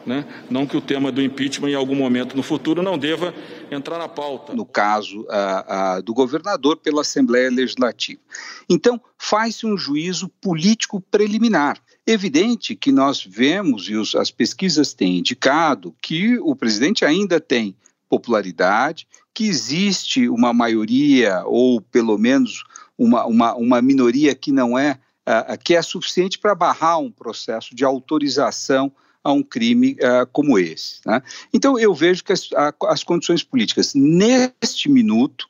Né? 0.07 0.25
Não 0.51 0.67
que 0.67 0.77
o 0.77 0.83
tema 0.83 1.11
do 1.11 1.23
impeachment 1.23 1.71
em 1.71 1.75
algum 1.75 1.95
momento 1.95 2.37
no 2.37 2.43
futuro 2.43 2.83
não 2.83 2.99
deva 2.99 3.35
entrar 3.71 3.99
na 3.99 4.09
pauta. 4.09 4.53
No 4.53 4.67
caso 4.67 5.27
a, 5.31 5.95
a, 5.95 6.01
do 6.01 6.13
governador 6.13 6.77
pela 6.77 7.01
Assembleia 7.01 7.51
Legislativa. 7.51 8.21
Então, 8.69 9.01
faz-se 9.17 9.65
um 9.65 9.79
juízo 9.79 10.29
político 10.41 11.01
preliminar. 11.01 11.79
Evidente 12.07 12.75
que 12.75 12.93
nós 12.93 13.25
vemos, 13.25 13.89
e 13.89 13.95
os, 13.95 14.15
as 14.15 14.31
pesquisas 14.31 14.93
têm 14.93 15.19
indicado, 15.19 15.95
que 16.03 16.39
o 16.39 16.55
presidente 16.55 17.03
ainda 17.03 17.41
tem 17.41 17.75
popularidade, 18.09 19.07
que 19.33 19.45
existe 19.45 20.29
uma 20.29 20.53
maioria, 20.53 21.43
ou 21.47 21.81
pelo 21.81 22.17
menos 22.17 22.65
uma, 22.97 23.27
uma, 23.27 23.55
uma 23.55 23.83
minoria 23.83 24.35
que 24.35 24.53
não 24.53 24.79
é, 24.79 24.99
uh, 25.29 25.59
que 25.63 25.75
é 25.75 25.83
suficiente 25.83 26.39
para 26.39 26.55
barrar 26.55 26.99
um 26.99 27.11
processo 27.11 27.75
de 27.75 27.85
autorização 27.85 28.93
a 29.23 29.33
um 29.33 29.43
crime 29.43 29.93
uh, 29.95 30.27
como 30.33 30.59
esse. 30.59 31.01
Né? 31.07 31.23
Então, 31.53 31.79
eu 31.79 31.95
vejo 31.95 32.23
que 32.23 32.33
as, 32.33 32.51
a, 32.55 32.75
as 32.89 33.03
condições 33.03 33.43
políticas, 33.43 33.95
neste 33.95 34.89
minuto, 34.89 35.49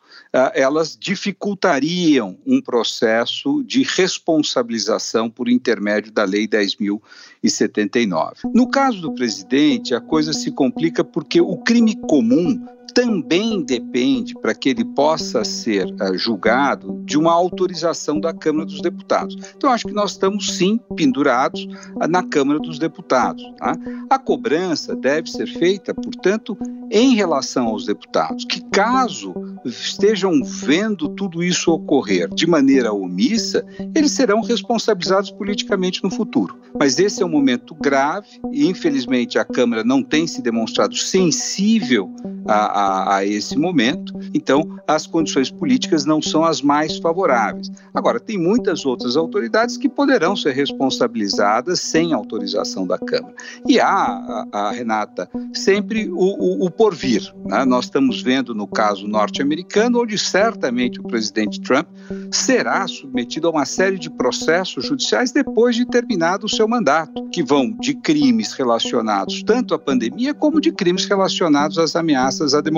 elas 0.54 0.96
dificultariam 0.98 2.36
um 2.44 2.60
processo 2.60 3.62
de 3.62 3.84
responsabilização 3.84 5.30
por 5.30 5.48
intermédio 5.48 6.10
da 6.10 6.24
Lei 6.24 6.48
10.079. 6.48 8.38
No 8.52 8.68
caso 8.68 9.00
do 9.00 9.14
presidente, 9.14 9.94
a 9.94 10.00
coisa 10.00 10.32
se 10.32 10.50
complica 10.50 11.04
porque 11.04 11.40
o 11.40 11.56
crime 11.58 11.94
comum 11.94 12.66
também 12.94 13.60
depende, 13.60 14.34
para 14.34 14.54
que 14.54 14.68
ele 14.68 14.84
possa 14.84 15.44
ser 15.44 15.86
uh, 15.86 16.16
julgado, 16.16 17.02
de 17.04 17.18
uma 17.18 17.32
autorização 17.32 18.20
da 18.20 18.32
Câmara 18.32 18.64
dos 18.64 18.80
Deputados. 18.80 19.36
Então, 19.56 19.70
acho 19.70 19.86
que 19.86 19.92
nós 19.92 20.12
estamos, 20.12 20.56
sim, 20.56 20.78
pendurados 20.96 21.64
uh, 21.64 22.08
na 22.08 22.22
Câmara 22.22 22.60
dos 22.60 22.78
Deputados. 22.78 23.42
Tá? 23.58 23.76
A 24.08 24.18
cobrança 24.18 24.94
deve 24.94 25.28
ser 25.28 25.46
feita, 25.46 25.92
portanto, 25.92 26.56
em 26.90 27.14
relação 27.14 27.66
aos 27.66 27.86
deputados, 27.86 28.44
que 28.44 28.60
caso 28.70 29.34
estejam 29.64 30.42
vendo 30.44 31.08
tudo 31.08 31.42
isso 31.42 31.72
ocorrer 31.72 32.28
de 32.32 32.46
maneira 32.46 32.92
omissa, 32.92 33.64
eles 33.94 34.12
serão 34.12 34.42
responsabilizados 34.42 35.30
politicamente 35.30 36.02
no 36.04 36.10
futuro. 36.10 36.56
Mas 36.78 36.98
esse 36.98 37.22
é 37.22 37.26
um 37.26 37.30
momento 37.30 37.74
grave 37.74 38.40
e, 38.52 38.66
infelizmente, 38.66 39.38
a 39.38 39.44
Câmara 39.44 39.82
não 39.82 40.02
tem 40.02 40.26
se 40.26 40.42
demonstrado 40.42 40.94
sensível 40.96 42.10
a, 42.46 42.54
a, 42.54 42.83
a 42.84 43.24
esse 43.24 43.56
momento, 43.56 44.12
então 44.32 44.78
as 44.86 45.06
condições 45.06 45.50
políticas 45.50 46.04
não 46.04 46.20
são 46.20 46.44
as 46.44 46.60
mais 46.60 46.98
favoráveis. 46.98 47.70
Agora, 47.92 48.20
tem 48.20 48.38
muitas 48.38 48.84
outras 48.84 49.16
autoridades 49.16 49.76
que 49.76 49.88
poderão 49.88 50.36
ser 50.36 50.52
responsabilizadas 50.52 51.80
sem 51.80 52.12
autorização 52.12 52.86
da 52.86 52.98
Câmara. 52.98 53.34
E 53.66 53.80
há, 53.80 54.46
a, 54.52 54.68
a 54.68 54.70
Renata, 54.70 55.28
sempre 55.52 56.08
o, 56.10 56.16
o, 56.16 56.66
o 56.66 56.70
porvir. 56.70 57.32
Né? 57.44 57.64
Nós 57.64 57.86
estamos 57.86 58.22
vendo 58.22 58.54
no 58.54 58.66
caso 58.66 59.06
norte-americano, 59.06 60.02
onde 60.02 60.18
certamente 60.18 61.00
o 61.00 61.04
presidente 61.04 61.60
Trump 61.60 61.86
será 62.30 62.86
submetido 62.86 63.48
a 63.48 63.50
uma 63.50 63.64
série 63.64 63.98
de 63.98 64.10
processos 64.10 64.86
judiciais 64.86 65.32
depois 65.32 65.76
de 65.76 65.86
terminado 65.86 66.46
o 66.46 66.48
seu 66.48 66.66
mandato, 66.66 67.28
que 67.30 67.42
vão 67.42 67.70
de 67.80 67.94
crimes 67.94 68.52
relacionados 68.52 69.42
tanto 69.42 69.74
à 69.74 69.78
pandemia 69.78 70.34
como 70.34 70.60
de 70.60 70.72
crimes 70.72 71.04
relacionados 71.04 71.78
às 71.78 71.96
ameaças 71.96 72.54
à 72.54 72.60
democracia. 72.60 72.73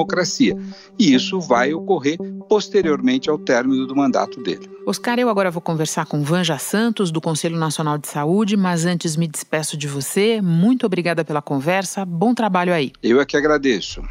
E 0.99 1.15
isso 1.15 1.41
vai 1.41 1.73
ocorrer 1.73 2.19
posteriormente 2.49 3.31
ao 3.31 3.39
término 3.39 3.87
do 3.87 3.95
mandato 3.95 4.43
dele. 4.43 4.69
Oscar, 4.87 5.19
eu 5.19 5.29
agora 5.29 5.51
vou 5.51 5.61
conversar 5.61 6.07
com 6.07 6.23
Vanja 6.23 6.59
Santos, 6.59 7.11
do 7.11 7.21
Conselho 7.21 7.57
Nacional 7.57 7.99
de 7.99 8.09
Saúde, 8.09 8.57
mas 8.57 8.85
antes 8.85 9.17
me 9.17 9.27
despeço 9.27 9.77
de 9.77 9.89
você. 9.89 10.41
Muito 10.41 10.87
obrigada 10.87 11.25
pela 11.25 11.43
conversa. 11.43 12.05
Bom 12.05 12.35
trabalho 12.35 12.73
aí. 12.73 12.93
Eu 13.03 13.21
é 13.21 13.25
que 13.25 13.37
agradeço. 13.37 14.03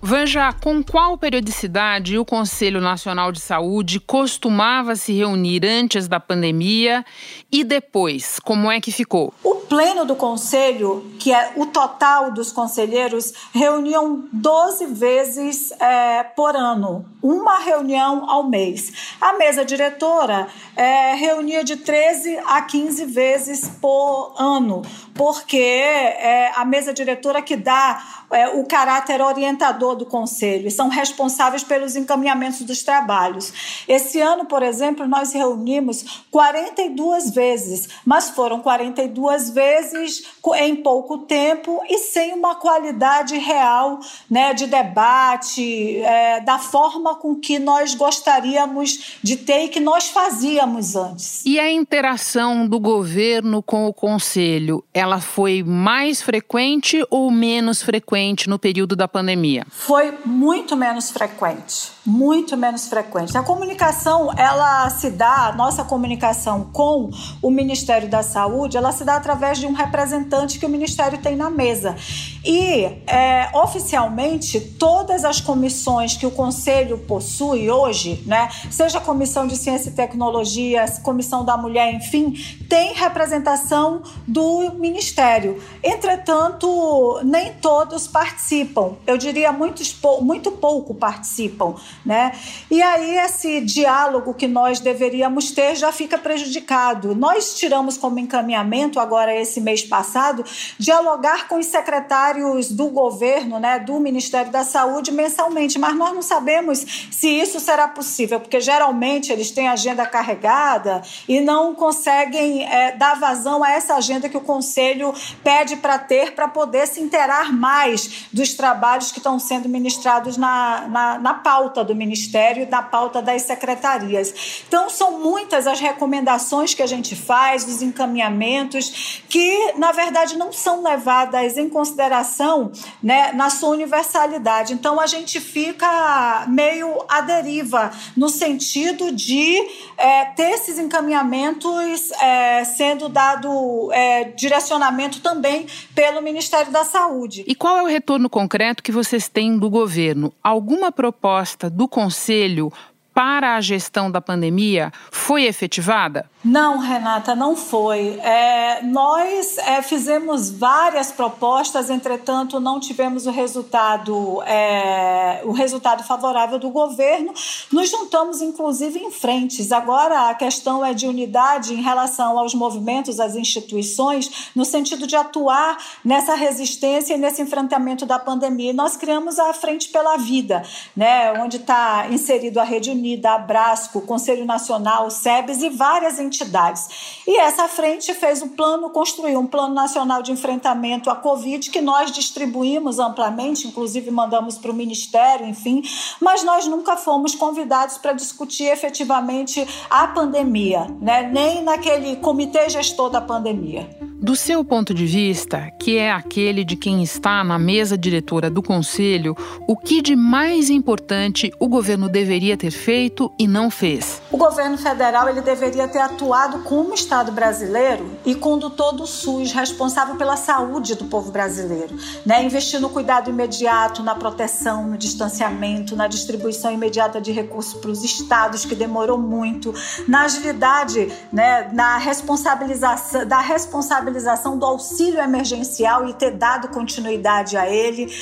Vanja, 0.00 0.52
com 0.52 0.82
qual 0.82 1.18
periodicidade 1.18 2.16
o 2.16 2.24
Conselho 2.24 2.80
Nacional 2.80 3.32
de 3.32 3.40
Saúde 3.40 3.98
costumava 3.98 4.94
se 4.94 5.12
reunir 5.12 5.66
antes 5.66 6.06
da 6.06 6.20
pandemia 6.20 7.04
e 7.50 7.64
depois? 7.64 8.38
Como 8.38 8.70
é 8.70 8.80
que 8.80 8.92
ficou? 8.92 9.34
O 9.42 9.56
pleno 9.56 10.04
do 10.04 10.14
Conselho, 10.14 11.04
que 11.18 11.32
é 11.32 11.52
o 11.56 11.66
total 11.66 12.30
dos 12.30 12.52
conselheiros, 12.52 13.32
reuniam 13.52 14.24
12 14.32 14.86
vezes 14.86 15.72
é, 15.80 16.22
por 16.22 16.54
ano, 16.54 17.04
uma 17.20 17.58
reunião 17.58 18.30
ao 18.30 18.48
mês. 18.48 19.14
A 19.20 19.32
mesa 19.32 19.64
diretora 19.64 20.46
é, 20.76 21.14
reunia 21.14 21.64
de 21.64 21.76
13 21.76 22.38
a 22.46 22.62
15 22.62 23.04
vezes 23.06 23.68
por 23.80 24.34
ano, 24.38 24.82
porque 25.18 25.58
é 25.58 26.52
a 26.54 26.64
mesa 26.64 26.94
diretora 26.94 27.42
que 27.42 27.56
dá 27.56 28.18
é, 28.30 28.48
o 28.48 28.64
caráter 28.64 29.20
orientador 29.20 29.96
do 29.96 30.06
conselho 30.06 30.68
e 30.68 30.70
são 30.70 30.88
responsáveis 30.88 31.64
pelos 31.64 31.96
encaminhamentos 31.96 32.62
dos 32.62 32.82
trabalhos. 32.82 33.82
Esse 33.88 34.20
ano, 34.20 34.44
por 34.44 34.62
exemplo, 34.62 35.08
nós 35.08 35.32
reunimos 35.32 36.24
42 36.30 37.30
vezes, 37.30 37.88
mas 38.04 38.30
foram 38.30 38.60
42 38.60 39.50
vezes 39.50 40.24
em 40.56 40.76
pouco 40.76 41.18
tempo 41.18 41.80
e 41.88 41.98
sem 41.98 42.34
uma 42.34 42.54
qualidade 42.54 43.36
real 43.36 43.98
né, 44.30 44.54
de 44.54 44.66
debate, 44.66 45.96
é, 45.98 46.40
da 46.40 46.58
forma 46.58 47.14
com 47.16 47.34
que 47.34 47.58
nós 47.58 47.94
gostaríamos 47.94 49.18
de 49.22 49.36
ter 49.36 49.64
e 49.64 49.68
que 49.68 49.80
nós 49.80 50.08
fazíamos 50.08 50.94
antes. 50.94 51.44
E 51.44 51.58
a 51.58 51.70
interação 51.70 52.68
do 52.68 52.78
governo 52.78 53.62
com 53.62 53.86
o 53.86 53.92
conselho, 53.92 54.84
ela 54.92 55.07
foi 55.20 55.62
mais 55.62 56.20
frequente 56.20 57.02
ou 57.10 57.30
menos 57.30 57.82
frequente 57.82 58.48
no 58.48 58.58
período 58.58 58.94
da 58.94 59.08
pandemia? 59.08 59.64
Foi 59.70 60.12
muito 60.26 60.76
menos 60.76 61.10
frequente 61.10 61.97
muito 62.08 62.56
menos 62.56 62.88
frequente. 62.88 63.36
A 63.36 63.42
comunicação, 63.42 64.32
ela 64.34 64.88
se 64.88 65.10
dá, 65.10 65.52
nossa 65.54 65.84
comunicação 65.84 66.70
com 66.72 67.10
o 67.42 67.50
Ministério 67.50 68.08
da 68.08 68.22
Saúde, 68.22 68.78
ela 68.78 68.92
se 68.92 69.04
dá 69.04 69.16
através 69.16 69.58
de 69.58 69.66
um 69.66 69.74
representante 69.74 70.58
que 70.58 70.64
o 70.64 70.70
Ministério 70.70 71.18
tem 71.18 71.36
na 71.36 71.50
mesa. 71.50 71.94
E, 72.42 72.84
é, 73.06 73.50
oficialmente, 73.52 74.58
todas 74.58 75.22
as 75.22 75.38
comissões 75.38 76.16
que 76.16 76.24
o 76.24 76.30
Conselho 76.30 76.96
possui 76.96 77.70
hoje, 77.70 78.22
né, 78.24 78.48
seja 78.70 78.96
a 78.96 79.00
Comissão 79.02 79.46
de 79.46 79.54
Ciência 79.54 79.90
e 79.90 79.92
Tecnologia, 79.92 80.86
Comissão 81.02 81.44
da 81.44 81.58
Mulher, 81.58 81.92
enfim, 81.92 82.32
tem 82.70 82.94
representação 82.94 84.02
do 84.26 84.72
Ministério. 84.76 85.62
Entretanto, 85.82 87.20
nem 87.22 87.52
todos 87.52 88.08
participam. 88.08 88.92
Eu 89.06 89.18
diria 89.18 89.52
muitos, 89.52 89.94
muito 90.22 90.50
pouco 90.52 90.94
participam 90.94 91.74
né? 92.04 92.32
E 92.70 92.82
aí 92.82 93.18
esse 93.18 93.60
diálogo 93.60 94.34
que 94.34 94.46
nós 94.46 94.80
deveríamos 94.80 95.50
ter 95.50 95.76
já 95.76 95.92
fica 95.92 96.16
prejudicado. 96.16 97.14
Nós 97.14 97.54
tiramos 97.54 97.96
como 97.96 98.18
encaminhamento 98.18 99.00
agora 99.00 99.34
esse 99.34 99.60
mês 99.60 99.82
passado 99.82 100.44
dialogar 100.78 101.48
com 101.48 101.58
os 101.58 101.66
secretários 101.66 102.70
do 102.70 102.88
governo, 102.88 103.58
né, 103.58 103.78
do 103.78 103.98
Ministério 104.00 104.50
da 104.50 104.64
Saúde 104.64 105.12
mensalmente, 105.12 105.78
mas 105.78 105.94
nós 105.94 106.14
não 106.14 106.22
sabemos 106.22 107.08
se 107.10 107.28
isso 107.28 107.60
será 107.60 107.88
possível, 107.88 108.40
porque 108.40 108.60
geralmente 108.60 109.32
eles 109.32 109.50
têm 109.50 109.68
agenda 109.68 110.06
carregada 110.06 111.02
e 111.28 111.40
não 111.40 111.74
conseguem 111.74 112.64
é, 112.64 112.92
dar 112.92 113.18
vazão 113.18 113.62
a 113.62 113.70
essa 113.70 113.94
agenda 113.94 114.28
que 114.28 114.36
o 114.36 114.40
Conselho 114.40 115.12
pede 115.42 115.76
para 115.76 115.98
ter 115.98 116.34
para 116.34 116.48
poder 116.48 116.86
se 116.86 117.00
interar 117.00 117.52
mais 117.52 118.26
dos 118.32 118.54
trabalhos 118.54 119.10
que 119.10 119.18
estão 119.18 119.38
sendo 119.38 119.68
ministrados 119.68 120.36
na, 120.36 120.86
na, 120.88 121.18
na 121.18 121.34
pauta 121.34 121.77
do 121.84 121.94
Ministério 121.94 122.62
e 122.62 122.66
da 122.66 122.82
pauta 122.82 123.20
das 123.20 123.42
secretarias. 123.42 124.62
Então, 124.66 124.88
são 124.90 125.18
muitas 125.18 125.66
as 125.66 125.80
recomendações 125.80 126.74
que 126.74 126.82
a 126.82 126.86
gente 126.86 127.14
faz, 127.14 127.66
os 127.66 127.82
encaminhamentos, 127.82 129.22
que, 129.28 129.72
na 129.76 129.92
verdade, 129.92 130.36
não 130.36 130.52
são 130.52 130.82
levadas 130.82 131.56
em 131.56 131.68
consideração 131.68 132.72
né, 133.02 133.32
na 133.32 133.50
sua 133.50 133.70
universalidade. 133.70 134.72
Então, 134.72 135.00
a 135.00 135.06
gente 135.06 135.40
fica 135.40 136.46
meio 136.48 137.04
à 137.08 137.20
deriva, 137.20 137.90
no 138.16 138.28
sentido 138.28 139.12
de 139.12 139.58
é, 139.96 140.24
ter 140.26 140.50
esses 140.50 140.78
encaminhamentos 140.78 142.10
é, 142.12 142.64
sendo 142.64 143.08
dado 143.08 143.90
é, 143.92 144.24
direcionamento 144.24 145.20
também 145.20 145.66
pelo 145.94 146.22
Ministério 146.22 146.70
da 146.70 146.84
Saúde. 146.84 147.44
E 147.46 147.54
qual 147.54 147.76
é 147.78 147.82
o 147.82 147.86
retorno 147.86 148.28
concreto 148.28 148.82
que 148.82 148.92
vocês 148.92 149.28
têm 149.28 149.58
do 149.58 149.68
governo? 149.68 150.32
Alguma 150.42 150.92
proposta 150.92 151.67
do 151.70 151.88
Conselho 151.88 152.72
para 153.18 153.56
a 153.56 153.60
gestão 153.60 154.08
da 154.08 154.20
pandemia 154.20 154.92
foi 155.10 155.42
efetivada? 155.42 156.30
Não, 156.44 156.78
Renata, 156.78 157.34
não 157.34 157.56
foi. 157.56 158.16
É, 158.20 158.80
nós 158.84 159.58
é, 159.58 159.82
fizemos 159.82 160.52
várias 160.52 161.10
propostas, 161.10 161.90
entretanto, 161.90 162.60
não 162.60 162.78
tivemos 162.78 163.26
o 163.26 163.32
resultado, 163.32 164.40
é, 164.44 165.42
o 165.44 165.50
resultado 165.50 166.04
favorável 166.04 166.60
do 166.60 166.70
governo. 166.70 167.34
Nos 167.72 167.90
juntamos, 167.90 168.40
inclusive, 168.40 169.00
em 169.00 169.10
frentes. 169.10 169.72
Agora 169.72 170.30
a 170.30 170.34
questão 170.34 170.86
é 170.86 170.94
de 170.94 171.08
unidade 171.08 171.74
em 171.74 171.82
relação 171.82 172.38
aos 172.38 172.54
movimentos, 172.54 173.18
às 173.18 173.34
instituições, 173.34 174.48
no 174.54 174.64
sentido 174.64 175.08
de 175.08 175.16
atuar 175.16 175.76
nessa 176.04 176.36
resistência 176.36 177.14
e 177.14 177.18
nesse 177.18 177.42
enfrentamento 177.42 178.06
da 178.06 178.16
pandemia. 178.16 178.70
E 178.70 178.74
nós 178.74 178.96
criamos 178.96 179.40
a 179.40 179.52
Frente 179.52 179.88
pela 179.88 180.16
Vida, 180.16 180.62
né, 180.96 181.32
onde 181.32 181.56
está 181.56 182.06
inserido 182.10 182.60
a 182.60 182.62
Rede 182.62 182.90
Unida 182.92 183.07
reunida 183.08 183.30
a 183.30 183.38
Brasco, 183.38 184.02
Conselho 184.02 184.44
Nacional, 184.44 185.10
SEBS 185.10 185.62
e 185.62 185.70
várias 185.70 186.18
entidades. 186.18 187.22
E 187.26 187.38
essa 187.38 187.66
frente 187.68 188.12
fez 188.12 188.42
um 188.42 188.48
plano, 188.48 188.90
construiu 188.90 189.40
um 189.40 189.46
plano 189.46 189.74
nacional 189.74 190.22
de 190.22 190.32
enfrentamento 190.32 191.08
à 191.08 191.16
Covid 191.16 191.70
que 191.70 191.80
nós 191.80 192.10
distribuímos 192.10 192.98
amplamente, 192.98 193.66
inclusive 193.66 194.10
mandamos 194.10 194.58
para 194.58 194.70
o 194.70 194.74
Ministério, 194.74 195.46
enfim, 195.46 195.82
mas 196.20 196.42
nós 196.42 196.66
nunca 196.66 196.96
fomos 196.96 197.34
convidados 197.34 197.96
para 197.98 198.12
discutir 198.12 198.64
efetivamente 198.64 199.66
a 199.88 200.08
pandemia, 200.08 200.86
né? 201.00 201.22
nem 201.22 201.62
naquele 201.62 202.16
comitê 202.16 202.68
gestor 202.68 203.10
da 203.10 203.20
pandemia. 203.20 203.88
Do 204.20 204.34
seu 204.34 204.64
ponto 204.64 204.92
de 204.92 205.06
vista, 205.06 205.70
que 205.78 205.96
é 205.96 206.10
aquele 206.10 206.64
de 206.64 206.74
quem 206.74 207.04
está 207.04 207.44
na 207.44 207.56
mesa 207.56 207.96
diretora 207.96 208.50
do 208.50 208.60
Conselho, 208.60 209.36
o 209.64 209.76
que 209.76 210.02
de 210.02 210.16
mais 210.16 210.68
importante 210.70 211.52
o 211.60 211.68
governo 211.68 212.08
deveria 212.08 212.56
ter 212.56 212.72
feito 212.72 213.32
e 213.38 213.46
não 213.46 213.70
fez? 213.70 214.20
O 214.32 214.36
governo 214.36 214.76
federal 214.76 215.28
ele 215.28 215.40
deveria 215.40 215.86
ter 215.86 216.00
atuado 216.00 216.64
como 216.64 216.94
Estado 216.94 217.30
brasileiro 217.30 218.10
e 218.26 218.34
condutor 218.34 218.92
do 218.92 219.06
SUS, 219.06 219.52
responsável 219.52 220.16
pela 220.16 220.36
saúde 220.36 220.96
do 220.96 221.04
povo 221.04 221.30
brasileiro, 221.30 221.96
né? 222.26 222.44
investir 222.44 222.80
no 222.80 222.88
cuidado 222.88 223.30
imediato, 223.30 224.02
na 224.02 224.16
proteção, 224.16 224.84
no 224.88 224.98
distanciamento, 224.98 225.94
na 225.94 226.08
distribuição 226.08 226.72
imediata 226.72 227.20
de 227.20 227.30
recursos 227.30 227.74
para 227.74 227.90
os 227.90 228.02
estados, 228.02 228.64
que 228.64 228.74
demorou 228.74 229.16
muito, 229.16 229.72
na 230.08 230.22
agilidade, 230.22 231.08
né? 231.32 231.70
na 231.72 231.98
responsabilização, 231.98 233.24
da 233.24 233.38
responsabilidade 233.38 234.07
responsabilização 234.08 234.58
do 234.58 234.64
auxílio 234.64 235.20
emergencial 235.20 236.08
e 236.08 236.14
ter 236.14 236.32
dado 236.32 236.68
continuidade 236.68 237.56
a 237.56 237.68
ele. 237.68 238.12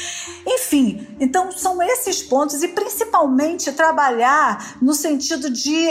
Enfim, 0.46 1.07
então 1.18 1.51
são 1.53 1.81
esses 1.83 2.22
pontos 2.22 2.62
e 2.62 2.68
principalmente 2.68 3.72
trabalhar 3.72 4.77
no 4.83 4.92
sentido 4.92 5.51
de, 5.51 5.90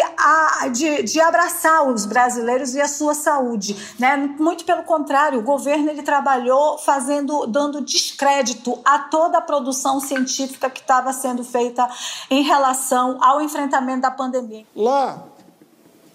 de, 0.71 1.03
de 1.03 1.19
abraçar 1.19 1.87
os 1.87 2.05
brasileiros 2.05 2.75
e 2.75 2.81
a 2.81 2.87
sua 2.87 3.13
saúde. 3.13 3.75
Né? 3.97 4.17
Muito 4.39 4.65
pelo 4.65 4.83
contrário, 4.83 5.39
o 5.39 5.43
governo 5.43 5.89
ele 5.89 6.03
trabalhou 6.03 6.77
fazendo, 6.77 7.45
dando 7.47 7.81
descrédito 7.81 8.79
a 8.85 8.99
toda 8.99 9.39
a 9.39 9.41
produção 9.41 9.99
científica 9.99 10.69
que 10.69 10.81
estava 10.81 11.11
sendo 11.13 11.43
feita 11.43 11.87
em 12.29 12.43
relação 12.43 13.17
ao 13.23 13.41
enfrentamento 13.41 14.01
da 14.01 14.11
pandemia. 14.11 14.65
Lá, 14.75 15.23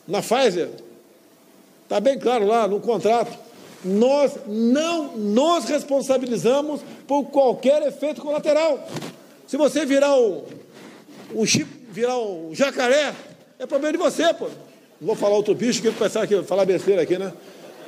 na 0.07 0.21
Pfizer, 0.21 0.71
está 1.83 2.01
bem 2.01 2.19
claro 2.19 2.47
lá 2.47 2.66
no 2.69 2.81
contrato 2.81 3.50
nós 3.85 4.33
não 4.47 5.16
nos 5.16 5.64
responsabilizamos 5.64 6.81
por 7.07 7.25
qualquer 7.25 7.83
efeito 7.83 8.21
colateral. 8.21 8.87
Se 9.47 9.57
você 9.57 9.85
virar 9.85 10.16
um, 10.16 10.45
um 11.35 11.47
chip, 11.47 11.69
virar 11.90 12.19
um 12.19 12.55
jacaré, 12.55 13.14
é 13.59 13.66
problema 13.66 13.93
de 13.93 13.99
você, 13.99 14.33
pô. 14.35 14.47
Não 15.01 15.07
vou 15.07 15.16
falar 15.16 15.35
outro 15.37 15.55
bicho 15.55 15.81
que 15.81 15.90
pensar 15.93 16.23
aqui, 16.23 16.43
falar 16.43 16.64
besteira 16.64 17.03
aqui, 17.03 17.19
né? 17.19 17.33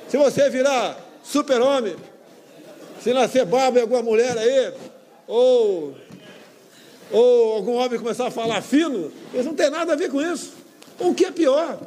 Se 0.09 0.17
você 0.17 0.49
virar 0.49 0.99
super-homem, 1.23 1.95
se 3.03 3.13
nascer 3.13 3.45
barba 3.45 3.79
em 3.79 3.83
alguma 3.83 4.03
mulher 4.03 4.37
aí, 4.37 4.73
ou, 5.27 5.95
ou 7.11 7.53
algum 7.55 7.75
homem 7.75 7.99
começar 7.99 8.27
a 8.27 8.31
falar 8.31 8.63
fino, 8.63 9.13
eles 9.33 9.47
não 9.47 9.55
tem 9.55 9.71
nada 9.71 9.93
a 9.93 9.97
ver 9.97 10.11
com 10.11 10.21
isso. 10.21 10.55
O 10.99 11.15
que 11.15 11.27
é 11.27 11.31
pior? 11.31 11.79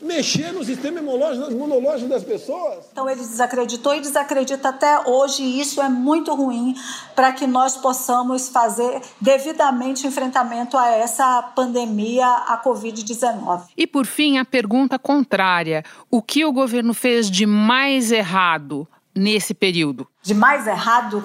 Mexer 0.00 0.52
no 0.52 0.64
sistema 0.64 0.98
imunológico, 0.98 1.50
imunológico 1.50 2.08
das 2.08 2.24
pessoas. 2.24 2.84
Então 2.92 3.08
ele 3.08 3.20
desacreditou 3.20 3.94
e 3.94 4.00
desacredita 4.00 4.70
até 4.70 5.08
hoje, 5.08 5.42
e 5.42 5.60
isso 5.60 5.80
é 5.80 5.88
muito 5.88 6.34
ruim 6.34 6.74
para 7.14 7.32
que 7.32 7.46
nós 7.46 7.76
possamos 7.76 8.48
fazer 8.48 9.00
devidamente 9.20 10.06
enfrentamento 10.06 10.76
a 10.76 10.88
essa 10.88 11.42
pandemia, 11.54 12.26
a 12.26 12.62
Covid-19. 12.64 13.62
E 13.76 13.86
por 13.86 14.06
fim, 14.06 14.38
a 14.38 14.44
pergunta 14.44 14.98
contrária: 14.98 15.84
o 16.10 16.22
que 16.22 16.44
o 16.44 16.52
governo 16.52 16.94
fez 16.94 17.30
de 17.30 17.46
mais 17.46 18.10
errado 18.10 18.88
nesse 19.14 19.52
período? 19.52 20.06
De 20.22 20.34
mais 20.34 20.66
errado? 20.66 21.22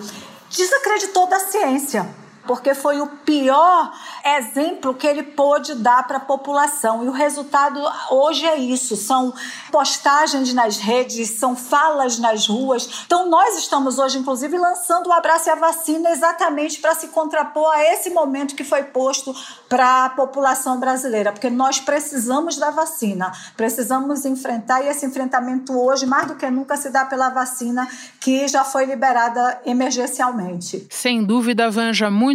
Desacreditou 0.50 1.28
da 1.28 1.40
ciência 1.40 2.25
porque 2.45 2.73
foi 2.73 3.01
o 3.01 3.08
pior 3.08 3.91
exemplo 4.38 4.93
que 4.93 5.08
ele 5.08 5.23
pôde 5.23 5.75
dar 5.75 6.05
para 6.08 6.17
a 6.17 6.19
população. 6.21 7.03
E 7.03 7.08
o 7.08 7.12
resultado 7.12 7.81
hoje 8.12 8.45
é 8.45 8.58
isso: 8.58 8.95
são 8.95 9.34
postagens 9.71 10.53
nas 10.53 10.77
redes, 10.77 11.31
são 11.31 11.55
falas 11.55 12.19
nas 12.19 12.47
ruas. 12.47 13.03
Então, 13.05 13.29
nós 13.29 13.58
estamos 13.58 13.97
hoje, 13.97 14.17
inclusive, 14.17 14.58
lançando 14.58 15.08
o 15.08 15.13
Abraço 15.13 15.49
e 15.49 15.51
a 15.51 15.55
Vacina 15.55 16.10
exatamente 16.10 16.79
para 16.79 16.95
se 16.95 17.08
contrapor 17.08 17.69
a 17.71 17.84
esse 17.93 18.10
momento 18.10 18.55
que 18.55 18.63
foi 18.63 18.84
posto 18.84 19.34
para 19.69 20.05
a 20.05 20.10
população 20.10 20.79
brasileira, 20.79 21.31
porque 21.31 21.49
nós 21.49 21.79
precisamos 21.79 22.58
da 22.58 22.71
vacina, 22.71 23.31
precisamos 23.55 24.25
enfrentar, 24.25 24.84
e 24.84 24.88
esse 24.88 25.05
enfrentamento 25.05 25.77
hoje, 25.77 26.05
mais 26.05 26.27
do 26.27 26.36
que 26.36 26.49
nunca, 26.49 26.77
se 26.77 26.89
dá 26.89 27.05
pela 27.05 27.29
vacina 27.29 27.88
que 28.19 28.47
já 28.47 28.63
foi 28.63 28.86
liberada 28.86 29.62
emergencialmente. 29.65 30.88
Sem 30.89 31.23
dúvida, 31.23 31.69
Vanja, 31.69 32.10
muito 32.10 32.35